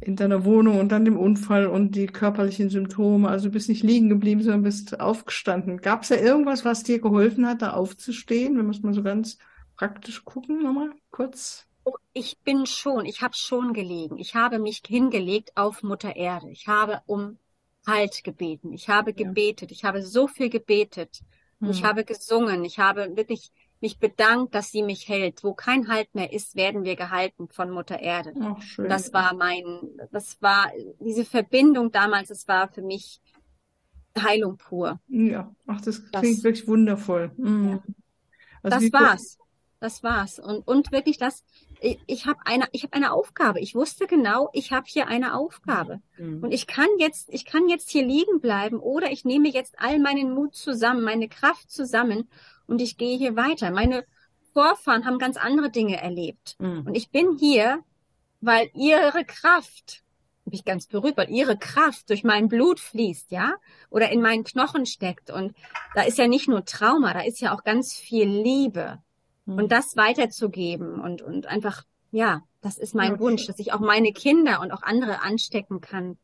in 0.00 0.16
deiner 0.16 0.44
Wohnung 0.44 0.78
und 0.78 0.90
dann 0.90 1.04
dem 1.04 1.16
Unfall 1.16 1.66
und 1.66 1.92
die 1.92 2.06
körperlichen 2.06 2.68
Symptome. 2.68 3.28
Also 3.28 3.48
du 3.48 3.52
bist 3.52 3.68
nicht 3.68 3.82
liegen 3.82 4.08
geblieben, 4.08 4.42
sondern 4.42 4.62
bist 4.62 5.00
aufgestanden. 5.00 5.78
Gab 5.78 6.02
es 6.02 6.10
ja 6.10 6.16
irgendwas, 6.16 6.64
was 6.64 6.82
dir 6.82 7.00
geholfen 7.00 7.46
hat, 7.46 7.62
da 7.62 7.72
aufzustehen? 7.72 8.58
Wenn 8.58 8.66
wir 8.66 8.72
es 8.72 8.82
mal 8.82 8.94
so 8.94 9.02
ganz 9.02 9.38
praktisch 9.76 10.24
gucken, 10.24 10.62
nochmal 10.62 10.90
kurz. 11.10 11.66
Oh, 11.84 11.96
ich 12.12 12.38
bin 12.40 12.66
schon, 12.66 13.06
ich 13.06 13.22
habe 13.22 13.34
schon 13.34 13.72
gelegen. 13.72 14.18
Ich 14.18 14.34
habe 14.34 14.58
mich 14.58 14.82
hingelegt 14.86 15.52
auf 15.54 15.82
Mutter 15.82 16.16
Erde. 16.16 16.50
Ich 16.50 16.68
habe 16.68 17.00
um 17.06 17.38
Halt 17.86 18.24
gebeten. 18.24 18.72
Ich 18.72 18.88
habe 18.88 19.12
gebetet. 19.12 19.70
Ja. 19.70 19.74
Ich 19.74 19.84
habe 19.84 20.02
so 20.02 20.26
viel 20.26 20.48
gebetet. 20.48 21.20
Hm. 21.60 21.70
Ich 21.70 21.84
habe 21.84 22.04
gesungen. 22.04 22.64
Ich 22.64 22.78
habe 22.78 23.14
wirklich 23.14 23.52
mich 23.84 23.98
bedankt, 23.98 24.54
dass 24.54 24.72
sie 24.72 24.82
mich 24.82 25.08
hält. 25.10 25.44
Wo 25.44 25.52
kein 25.52 25.88
Halt 25.88 26.14
mehr 26.14 26.32
ist, 26.32 26.56
werden 26.56 26.84
wir 26.84 26.96
gehalten 26.96 27.48
von 27.48 27.70
Mutter 27.70 28.00
Erde. 28.00 28.32
Ach, 28.40 28.62
schön. 28.62 28.88
Das 28.88 29.12
war 29.12 29.34
mein, 29.34 29.64
das 30.10 30.40
war 30.40 30.72
diese 31.00 31.26
Verbindung 31.26 31.92
damals, 31.92 32.30
es 32.30 32.48
war 32.48 32.72
für 32.72 32.80
mich 32.80 33.20
Heilung 34.18 34.56
pur. 34.56 35.00
Ja, 35.08 35.54
ach, 35.66 35.82
das 35.82 36.00
klingt 36.10 36.38
das, 36.38 36.44
wirklich 36.44 36.66
wundervoll. 36.66 37.32
Mhm. 37.36 37.68
Ja. 37.68 37.82
Also 38.62 38.80
das 38.80 38.92
war's. 38.92 39.38
Das 39.80 40.02
war's. 40.02 40.38
Und, 40.38 40.66
und 40.66 40.90
wirklich 40.90 41.18
das, 41.18 41.44
ich, 41.78 41.98
ich 42.06 42.26
habe 42.26 42.38
eine, 42.46 42.64
ich 42.72 42.84
habe 42.84 42.94
eine 42.94 43.12
Aufgabe. 43.12 43.60
Ich 43.60 43.74
wusste 43.74 44.06
genau, 44.06 44.48
ich 44.54 44.72
habe 44.72 44.86
hier 44.88 45.08
eine 45.08 45.34
Aufgabe. 45.34 46.00
Mhm. 46.16 46.42
Und 46.42 46.52
ich 46.52 46.66
kann 46.66 46.88
jetzt, 46.98 47.28
ich 47.28 47.44
kann 47.44 47.68
jetzt 47.68 47.90
hier 47.90 48.06
liegen 48.06 48.40
bleiben 48.40 48.78
oder 48.78 49.10
ich 49.10 49.26
nehme 49.26 49.50
jetzt 49.50 49.78
all 49.78 49.98
meinen 49.98 50.32
Mut 50.32 50.54
zusammen, 50.54 51.02
meine 51.04 51.28
Kraft 51.28 51.70
zusammen 51.70 52.30
und 52.66 52.80
ich 52.80 52.96
gehe 52.96 53.16
hier 53.16 53.36
weiter. 53.36 53.70
Meine 53.70 54.04
Vorfahren 54.52 55.04
haben 55.04 55.18
ganz 55.18 55.36
andere 55.36 55.70
Dinge 55.70 56.00
erlebt. 56.00 56.56
Mhm. 56.58 56.86
Und 56.86 56.94
ich 56.94 57.10
bin 57.10 57.36
hier, 57.38 57.80
weil 58.40 58.70
ihre 58.74 59.24
Kraft, 59.24 60.02
bin 60.44 60.54
ich 60.54 60.64
ganz 60.64 60.86
berührt, 60.86 61.16
weil 61.16 61.30
ihre 61.30 61.56
Kraft 61.56 62.10
durch 62.10 62.24
mein 62.24 62.48
Blut 62.48 62.80
fließt, 62.80 63.30
ja, 63.30 63.54
oder 63.90 64.10
in 64.10 64.22
meinen 64.22 64.44
Knochen 64.44 64.86
steckt. 64.86 65.30
Und 65.30 65.54
da 65.94 66.02
ist 66.02 66.18
ja 66.18 66.28
nicht 66.28 66.48
nur 66.48 66.64
Trauma, 66.64 67.12
da 67.12 67.20
ist 67.20 67.40
ja 67.40 67.54
auch 67.54 67.64
ganz 67.64 67.94
viel 67.94 68.28
Liebe. 68.28 69.02
Mhm. 69.46 69.58
Und 69.58 69.72
das 69.72 69.96
weiterzugeben 69.96 71.00
und, 71.00 71.22
und 71.22 71.46
einfach, 71.46 71.84
ja, 72.10 72.42
das 72.60 72.78
ist 72.78 72.94
mein. 72.94 73.18
Wunsch, 73.18 73.46
dass 73.46 73.58
ich 73.58 73.72
auch 73.72 73.80
meine 73.80 74.12
Kinder 74.12 74.60
und 74.60 74.72
auch 74.72 74.82
andere 74.82 75.20
anstecken 75.20 75.80
kann 75.80 76.16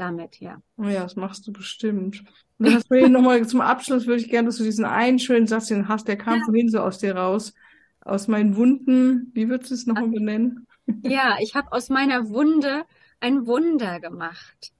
damit, 0.00 0.40
ja. 0.40 0.60
Oh 0.76 0.84
ja, 0.84 1.02
das 1.02 1.16
machst 1.16 1.46
du 1.46 1.52
bestimmt. 1.52 2.24
Und 2.58 2.66
dann 2.66 2.74
hast 2.74 2.90
du 2.90 3.08
nochmal 3.08 3.46
zum 3.46 3.60
Abschluss 3.60 4.06
würde 4.06 4.22
ich 4.22 4.30
gerne, 4.30 4.46
dass 4.46 4.56
du 4.56 4.64
diesen 4.64 4.84
einen 4.84 5.18
schönen 5.18 5.46
Satz, 5.46 5.66
den 5.66 5.88
hast, 5.88 6.08
der 6.08 6.16
kam 6.16 6.38
ja. 6.38 6.44
vorhin 6.44 6.68
so 6.68 6.80
aus 6.80 6.98
dir 6.98 7.16
raus. 7.16 7.54
Aus 8.02 8.28
meinen 8.28 8.56
Wunden, 8.56 9.30
wie 9.34 9.48
würdest 9.48 9.70
du 9.70 9.74
es 9.74 9.86
nochmal 9.86 10.08
benennen? 10.08 10.66
Ja, 11.02 11.36
ich 11.40 11.54
habe 11.54 11.72
aus 11.72 11.90
meiner 11.90 12.30
Wunde 12.30 12.84
ein 13.20 13.46
Wunder 13.46 14.00
gemacht. 14.00 14.72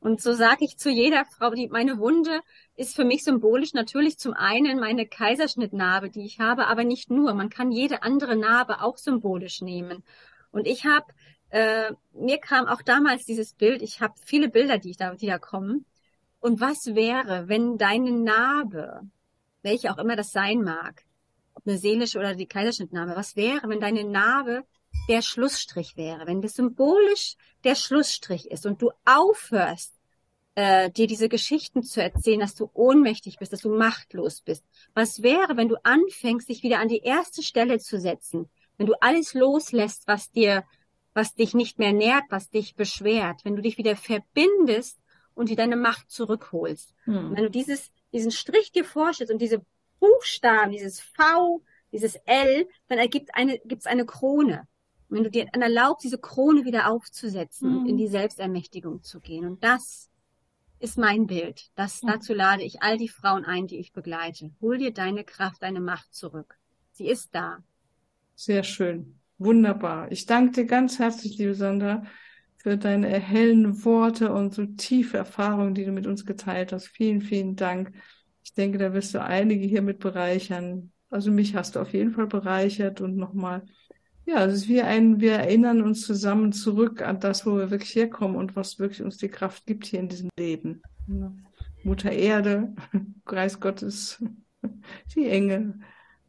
Und 0.00 0.20
so 0.20 0.32
sage 0.32 0.64
ich 0.64 0.78
zu 0.78 0.90
jeder 0.90 1.24
Frau, 1.24 1.50
die 1.50 1.68
meine 1.68 1.98
Wunde 1.98 2.40
ist 2.76 2.94
für 2.94 3.04
mich 3.04 3.24
symbolisch 3.24 3.74
natürlich 3.74 4.18
zum 4.18 4.32
einen 4.32 4.78
meine 4.78 5.06
Kaiserschnittnarbe, 5.06 6.08
die 6.08 6.24
ich 6.24 6.38
habe, 6.38 6.68
aber 6.68 6.84
nicht 6.84 7.10
nur. 7.10 7.34
Man 7.34 7.50
kann 7.50 7.72
jede 7.72 8.04
andere 8.04 8.36
Narbe 8.36 8.80
auch 8.80 8.96
symbolisch 8.96 9.60
nehmen. 9.60 10.04
Und 10.52 10.66
ich 10.66 10.86
habe, 10.86 11.06
äh, 11.50 11.92
mir 12.12 12.38
kam 12.38 12.66
auch 12.66 12.82
damals 12.82 13.24
dieses 13.24 13.54
Bild, 13.54 13.82
ich 13.82 14.00
habe 14.00 14.14
viele 14.24 14.48
Bilder, 14.48 14.78
die, 14.78 14.90
ich 14.90 14.96
da, 14.96 15.14
die 15.14 15.26
da 15.26 15.38
kommen. 15.38 15.86
Und 16.40 16.60
was 16.60 16.94
wäre, 16.94 17.48
wenn 17.48 17.78
deine 17.78 18.12
Narbe, 18.12 19.02
welche 19.62 19.90
auch 19.90 19.98
immer 19.98 20.16
das 20.16 20.30
sein 20.30 20.62
mag, 20.62 21.04
ob 21.54 21.66
eine 21.66 21.78
seelische 21.78 22.18
oder 22.18 22.34
die 22.34 22.46
Kaiserschnittnarbe, 22.46 23.16
was 23.16 23.34
wäre, 23.34 23.68
wenn 23.68 23.80
deine 23.80 24.04
Narbe 24.04 24.64
der 25.08 25.22
Schlussstrich 25.22 25.96
wäre, 25.96 26.26
wenn 26.26 26.42
das 26.42 26.54
symbolisch 26.54 27.36
der 27.64 27.74
Schlussstrich 27.74 28.50
ist 28.50 28.66
und 28.66 28.80
du 28.80 28.90
aufhörst, 29.04 29.94
äh, 30.54 30.90
dir 30.90 31.06
diese 31.06 31.28
Geschichten 31.28 31.82
zu 31.82 32.02
erzählen, 32.02 32.40
dass 32.40 32.54
du 32.54 32.70
ohnmächtig 32.74 33.38
bist, 33.38 33.52
dass 33.52 33.60
du 33.60 33.74
machtlos 33.74 34.40
bist. 34.42 34.64
Was 34.94 35.22
wäre, 35.22 35.56
wenn 35.56 35.68
du 35.68 35.76
anfängst, 35.84 36.48
dich 36.48 36.62
wieder 36.62 36.80
an 36.80 36.88
die 36.88 36.98
erste 36.98 37.42
Stelle 37.42 37.78
zu 37.78 38.00
setzen, 38.00 38.48
wenn 38.76 38.86
du 38.86 38.94
alles 39.00 39.34
loslässt, 39.34 40.06
was 40.06 40.30
dir, 40.30 40.64
was 41.14 41.34
dich 41.34 41.54
nicht 41.54 41.78
mehr 41.78 41.92
nährt, 41.92 42.24
was 42.30 42.50
dich 42.50 42.76
beschwert, 42.76 43.44
wenn 43.44 43.56
du 43.56 43.62
dich 43.62 43.78
wieder 43.78 43.96
verbindest 43.96 44.98
und 45.34 45.48
dir 45.48 45.56
deine 45.56 45.76
Macht 45.76 46.10
zurückholst. 46.10 46.94
Hm. 47.04 47.34
Wenn 47.34 47.44
du 47.44 47.50
dieses, 47.50 47.90
diesen 48.12 48.30
Strich 48.30 48.72
dir 48.72 48.84
vorstellst 48.84 49.32
und 49.32 49.40
diese 49.40 49.64
Buchstaben, 50.00 50.72
dieses 50.72 51.00
V, 51.00 51.62
dieses 51.92 52.16
L, 52.26 52.68
dann 52.88 52.98
ergibt 52.98 53.34
eine, 53.34 53.58
gibt's 53.60 53.86
eine 53.86 54.04
Krone. 54.04 54.66
Und 55.08 55.16
wenn 55.16 55.24
du 55.24 55.30
dir 55.30 55.46
dann 55.52 55.62
erlaubst, 55.62 56.04
diese 56.04 56.18
Krone 56.18 56.64
wieder 56.64 56.90
aufzusetzen 56.90 57.70
hm. 57.70 57.78
und 57.78 57.86
in 57.88 57.96
die 57.96 58.08
Selbstermächtigung 58.08 59.02
zu 59.02 59.20
gehen. 59.20 59.46
Und 59.46 59.64
das 59.64 60.10
ist 60.80 60.98
mein 60.98 61.26
Bild. 61.26 61.70
Das, 61.74 62.02
hm. 62.02 62.08
dazu 62.08 62.34
lade 62.34 62.62
ich 62.62 62.82
all 62.82 62.98
die 62.98 63.08
Frauen 63.08 63.44
ein, 63.44 63.66
die 63.66 63.78
ich 63.78 63.92
begleite. 63.92 64.50
Hol 64.60 64.78
dir 64.78 64.92
deine 64.92 65.24
Kraft, 65.24 65.62
deine 65.62 65.80
Macht 65.80 66.14
zurück. 66.14 66.58
Sie 66.92 67.08
ist 67.08 67.34
da. 67.34 67.58
Sehr 68.34 68.64
schön. 68.64 69.17
Wunderbar. 69.38 70.10
Ich 70.10 70.26
danke 70.26 70.52
dir 70.52 70.66
ganz 70.66 70.98
herzlich, 70.98 71.38
liebe 71.38 71.54
Sandra, 71.54 72.02
für 72.56 72.76
deine 72.76 73.08
erhellenden 73.08 73.84
Worte 73.84 74.32
und 74.32 74.52
so 74.52 74.66
tiefe 74.66 75.16
Erfahrungen, 75.16 75.74
die 75.74 75.84
du 75.84 75.92
mit 75.92 76.08
uns 76.08 76.26
geteilt 76.26 76.72
hast. 76.72 76.88
Vielen, 76.88 77.22
vielen 77.22 77.54
Dank. 77.54 77.92
Ich 78.42 78.52
denke, 78.52 78.78
da 78.78 78.92
wirst 78.92 79.14
du 79.14 79.22
einige 79.22 79.64
hiermit 79.64 80.00
bereichern. 80.00 80.90
Also 81.08 81.30
mich 81.30 81.54
hast 81.54 81.76
du 81.76 81.80
auf 81.80 81.92
jeden 81.92 82.10
Fall 82.10 82.26
bereichert 82.26 83.00
und 83.00 83.16
nochmal, 83.16 83.64
ja, 84.26 84.44
es 84.44 84.54
ist 84.54 84.68
wie 84.68 84.82
ein, 84.82 85.20
wir 85.20 85.34
erinnern 85.34 85.82
uns 85.82 86.02
zusammen 86.02 86.52
zurück 86.52 87.00
an 87.00 87.20
das, 87.20 87.46
wo 87.46 87.56
wir 87.56 87.70
wirklich 87.70 87.94
herkommen 87.94 88.36
und 88.36 88.56
was 88.56 88.80
wirklich 88.80 89.02
uns 89.02 89.18
die 89.18 89.28
Kraft 89.28 89.66
gibt 89.66 89.86
hier 89.86 90.00
in 90.00 90.08
diesem 90.08 90.30
Leben. 90.36 90.82
Mutter 91.84 92.10
Erde, 92.10 92.74
Kreis 93.24 93.60
Gottes, 93.60 94.22
die 95.14 95.28
Engel 95.28 95.78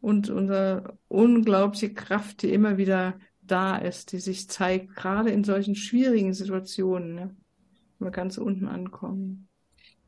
und 0.01 0.29
unsere 0.29 0.97
unglaubliche 1.07 1.93
Kraft, 1.93 2.41
die 2.41 2.53
immer 2.53 2.77
wieder 2.77 3.19
da 3.41 3.77
ist, 3.77 4.11
die 4.11 4.19
sich 4.19 4.49
zeigt, 4.49 4.95
gerade 4.95 5.29
in 5.29 5.43
solchen 5.43 5.75
schwierigen 5.75 6.33
Situationen, 6.33 7.15
ne? 7.15 7.35
wenn 7.97 8.07
wir 8.07 8.11
ganz 8.11 8.37
unten 8.37 8.67
ankommen. 8.67 9.47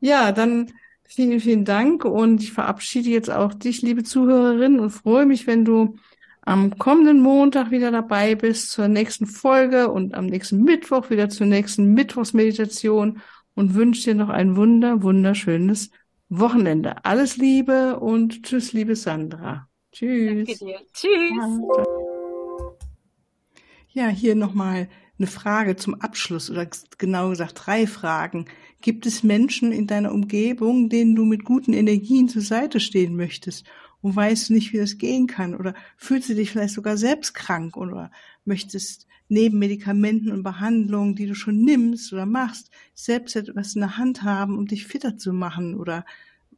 Ja, 0.00 0.32
dann 0.32 0.72
vielen, 1.04 1.40
vielen 1.40 1.64
Dank 1.64 2.04
und 2.04 2.42
ich 2.42 2.52
verabschiede 2.52 3.10
jetzt 3.10 3.30
auch 3.30 3.52
dich, 3.54 3.82
liebe 3.82 4.02
Zuhörerin, 4.02 4.80
und 4.80 4.90
freue 4.90 5.26
mich, 5.26 5.46
wenn 5.46 5.64
du 5.64 5.96
am 6.42 6.76
kommenden 6.76 7.20
Montag 7.20 7.70
wieder 7.70 7.90
dabei 7.90 8.34
bist 8.34 8.70
zur 8.70 8.88
nächsten 8.88 9.26
Folge 9.26 9.90
und 9.90 10.14
am 10.14 10.26
nächsten 10.26 10.62
Mittwoch 10.64 11.10
wieder 11.10 11.28
zur 11.28 11.46
nächsten 11.46 11.94
Mittwochsmeditation 11.94 13.20
und 13.54 13.74
wünsche 13.74 14.10
dir 14.10 14.14
noch 14.16 14.28
ein 14.28 14.56
wunder, 14.56 15.02
wunderschönes 15.02 15.90
Wochenende. 16.28 17.04
Alles 17.04 17.36
Liebe 17.36 18.00
und 18.00 18.42
tschüss, 18.42 18.72
liebe 18.72 18.96
Sandra. 18.96 19.68
Tschüss. 19.92 20.48
Tschüss. 20.92 21.60
Ja, 23.90 24.08
hier 24.08 24.34
nochmal 24.34 24.88
eine 25.18 25.26
Frage 25.26 25.76
zum 25.76 26.00
Abschluss 26.00 26.50
oder 26.50 26.66
genau 26.98 27.30
gesagt 27.30 27.60
drei 27.66 27.86
Fragen. 27.86 28.46
Gibt 28.80 29.06
es 29.06 29.22
Menschen 29.22 29.70
in 29.70 29.86
deiner 29.86 30.12
Umgebung, 30.12 30.88
denen 30.88 31.14
du 31.14 31.24
mit 31.24 31.44
guten 31.44 31.74
Energien 31.74 32.28
zur 32.28 32.42
Seite 32.42 32.80
stehen 32.80 33.16
möchtest 33.16 33.66
und 34.00 34.16
weißt 34.16 34.48
du 34.48 34.54
nicht, 34.54 34.72
wie 34.72 34.78
das 34.78 34.98
gehen 34.98 35.26
kann? 35.26 35.54
Oder 35.54 35.74
fühlst 35.96 36.30
du 36.30 36.34
dich 36.34 36.50
vielleicht 36.50 36.74
sogar 36.74 36.96
selbst 36.96 37.34
krank 37.34 37.76
oder 37.76 38.10
möchtest 38.44 39.06
neben 39.28 39.58
Medikamenten 39.58 40.32
und 40.32 40.42
Behandlungen, 40.42 41.14
die 41.14 41.26
du 41.26 41.34
schon 41.34 41.62
nimmst 41.62 42.12
oder 42.12 42.26
machst, 42.26 42.70
selbst 42.94 43.36
etwas 43.36 43.74
in 43.74 43.82
der 43.82 43.98
Hand 43.98 44.22
haben, 44.22 44.58
um 44.58 44.66
dich 44.66 44.86
fitter 44.86 45.16
zu 45.16 45.32
machen 45.32 45.76
oder 45.76 46.04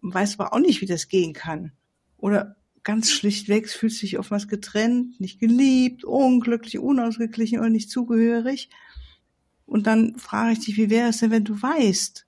weißt 0.01 0.41
aber 0.41 0.55
auch 0.55 0.61
nicht, 0.61 0.81
wie 0.81 0.87
das 0.87 1.09
gehen 1.09 1.33
kann? 1.33 1.73
Oder 2.17 2.57
ganz 2.85 3.11
schlichtweg 3.11 3.69
fühlst 3.69 3.99
du 3.99 4.07
dich 4.07 4.19
oftmals 4.19 4.47
getrennt, 4.47 5.19
nicht 5.19 5.41
geliebt, 5.41 6.05
unglücklich, 6.05 6.79
unausgeglichen 6.79 7.59
oder 7.59 7.71
nicht 7.71 7.91
zugehörig. 7.91 8.69
Und 9.67 9.87
dann 9.87 10.17
frage 10.19 10.53
ich 10.53 10.61
dich, 10.61 10.77
wie 10.77 10.91
wäre 10.91 11.09
es 11.09 11.19
denn, 11.19 11.31
wenn 11.31 11.45
du 11.45 11.61
weißt 11.61 12.27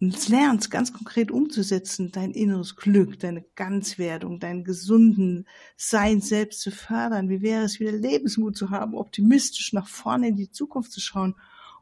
und 0.00 0.28
lernst, 0.28 0.70
ganz 0.70 0.92
konkret 0.92 1.30
umzusetzen, 1.30 2.12
dein 2.12 2.30
inneres 2.30 2.76
Glück, 2.76 3.18
deine 3.18 3.44
Ganzwerdung, 3.56 4.38
deinen 4.38 4.62
gesunden 4.62 5.48
Sein 5.76 6.20
selbst 6.20 6.60
zu 6.60 6.70
fördern? 6.70 7.30
Wie 7.30 7.40
wäre 7.40 7.64
es, 7.64 7.80
wieder 7.80 7.92
Lebensmut 7.92 8.56
zu 8.56 8.70
haben, 8.70 8.94
optimistisch 8.94 9.72
nach 9.72 9.88
vorne 9.88 10.28
in 10.28 10.36
die 10.36 10.50
Zukunft 10.50 10.92
zu 10.92 11.00
schauen? 11.00 11.34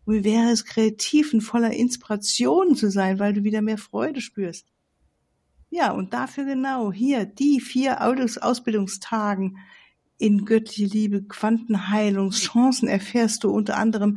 Und 0.04 0.14
wie 0.14 0.24
wäre 0.24 0.50
es, 0.50 0.64
kreativ 0.64 1.34
und 1.34 1.40
voller 1.40 1.72
Inspiration 1.72 2.76
zu 2.76 2.90
sein, 2.90 3.18
weil 3.18 3.34
du 3.34 3.42
wieder 3.42 3.60
mehr 3.60 3.78
Freude 3.78 4.20
spürst? 4.20 4.66
Ja, 5.78 5.90
und 5.90 6.14
dafür 6.14 6.46
genau 6.46 6.90
hier 6.90 7.26
die 7.26 7.60
vier 7.60 8.00
Ausbildungstagen 8.00 9.58
in 10.16 10.46
göttliche 10.46 10.86
Liebe, 10.86 11.24
Quantenheilungschancen 11.24 12.88
erfährst 12.88 13.44
du 13.44 13.50
unter 13.50 13.76
anderem 13.76 14.16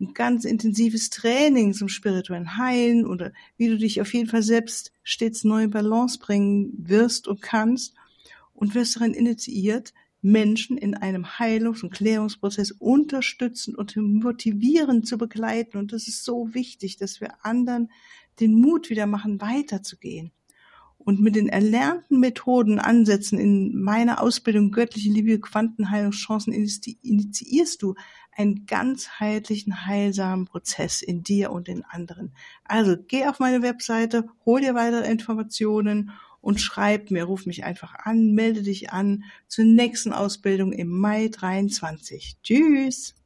ein 0.00 0.12
ganz 0.12 0.44
intensives 0.44 1.10
Training 1.10 1.72
zum 1.72 1.88
spirituellen 1.88 2.56
Heilen 2.56 3.06
oder 3.06 3.32
wie 3.56 3.68
du 3.68 3.78
dich 3.78 4.00
auf 4.00 4.12
jeden 4.12 4.28
Fall 4.28 4.42
selbst 4.42 4.90
stets 5.04 5.44
neu 5.44 5.62
in 5.62 5.70
Balance 5.70 6.18
bringen 6.18 6.72
wirst 6.76 7.28
und 7.28 7.42
kannst 7.42 7.94
und 8.52 8.74
wirst 8.74 8.96
darin 8.96 9.14
initiiert, 9.14 9.94
Menschen 10.20 10.76
in 10.76 10.96
einem 10.96 11.38
Heilungs- 11.38 11.84
und 11.84 11.94
Klärungsprozess 11.94 12.72
unterstützen 12.72 13.76
und 13.76 13.94
motivieren 13.96 15.04
zu 15.04 15.16
begleiten. 15.16 15.78
Und 15.78 15.92
das 15.92 16.08
ist 16.08 16.24
so 16.24 16.54
wichtig, 16.54 16.96
dass 16.96 17.20
wir 17.20 17.44
anderen 17.46 17.92
den 18.40 18.54
Mut 18.54 18.90
wieder 18.90 19.06
machen, 19.06 19.40
weiterzugehen. 19.40 20.32
Und 21.08 21.22
mit 21.22 21.36
den 21.36 21.48
erlernten 21.48 22.20
Methoden, 22.20 22.78
Ansätzen 22.78 23.38
in 23.38 23.80
meiner 23.80 24.20
Ausbildung 24.22 24.72
Göttliche 24.72 25.10
Liebe, 25.10 25.40
Quantenheilungschancen 25.40 26.52
initiierst 26.52 27.80
du 27.80 27.94
einen 28.36 28.66
ganzheitlichen, 28.66 29.86
heilsamen 29.86 30.44
Prozess 30.44 31.00
in 31.00 31.22
dir 31.22 31.50
und 31.50 31.66
in 31.66 31.82
anderen. 31.82 32.34
Also 32.62 32.94
geh 32.98 33.24
auf 33.24 33.38
meine 33.38 33.62
Webseite, 33.62 34.28
hol 34.44 34.60
dir 34.60 34.74
weitere 34.74 35.10
Informationen 35.10 36.10
und 36.42 36.60
schreib 36.60 37.10
mir, 37.10 37.24
ruf 37.24 37.46
mich 37.46 37.64
einfach 37.64 37.94
an, 37.94 38.32
melde 38.32 38.62
dich 38.62 38.92
an 38.92 39.24
zur 39.46 39.64
nächsten 39.64 40.12
Ausbildung 40.12 40.72
im 40.72 40.88
Mai 40.88 41.28
23. 41.28 42.36
Tschüss! 42.42 43.17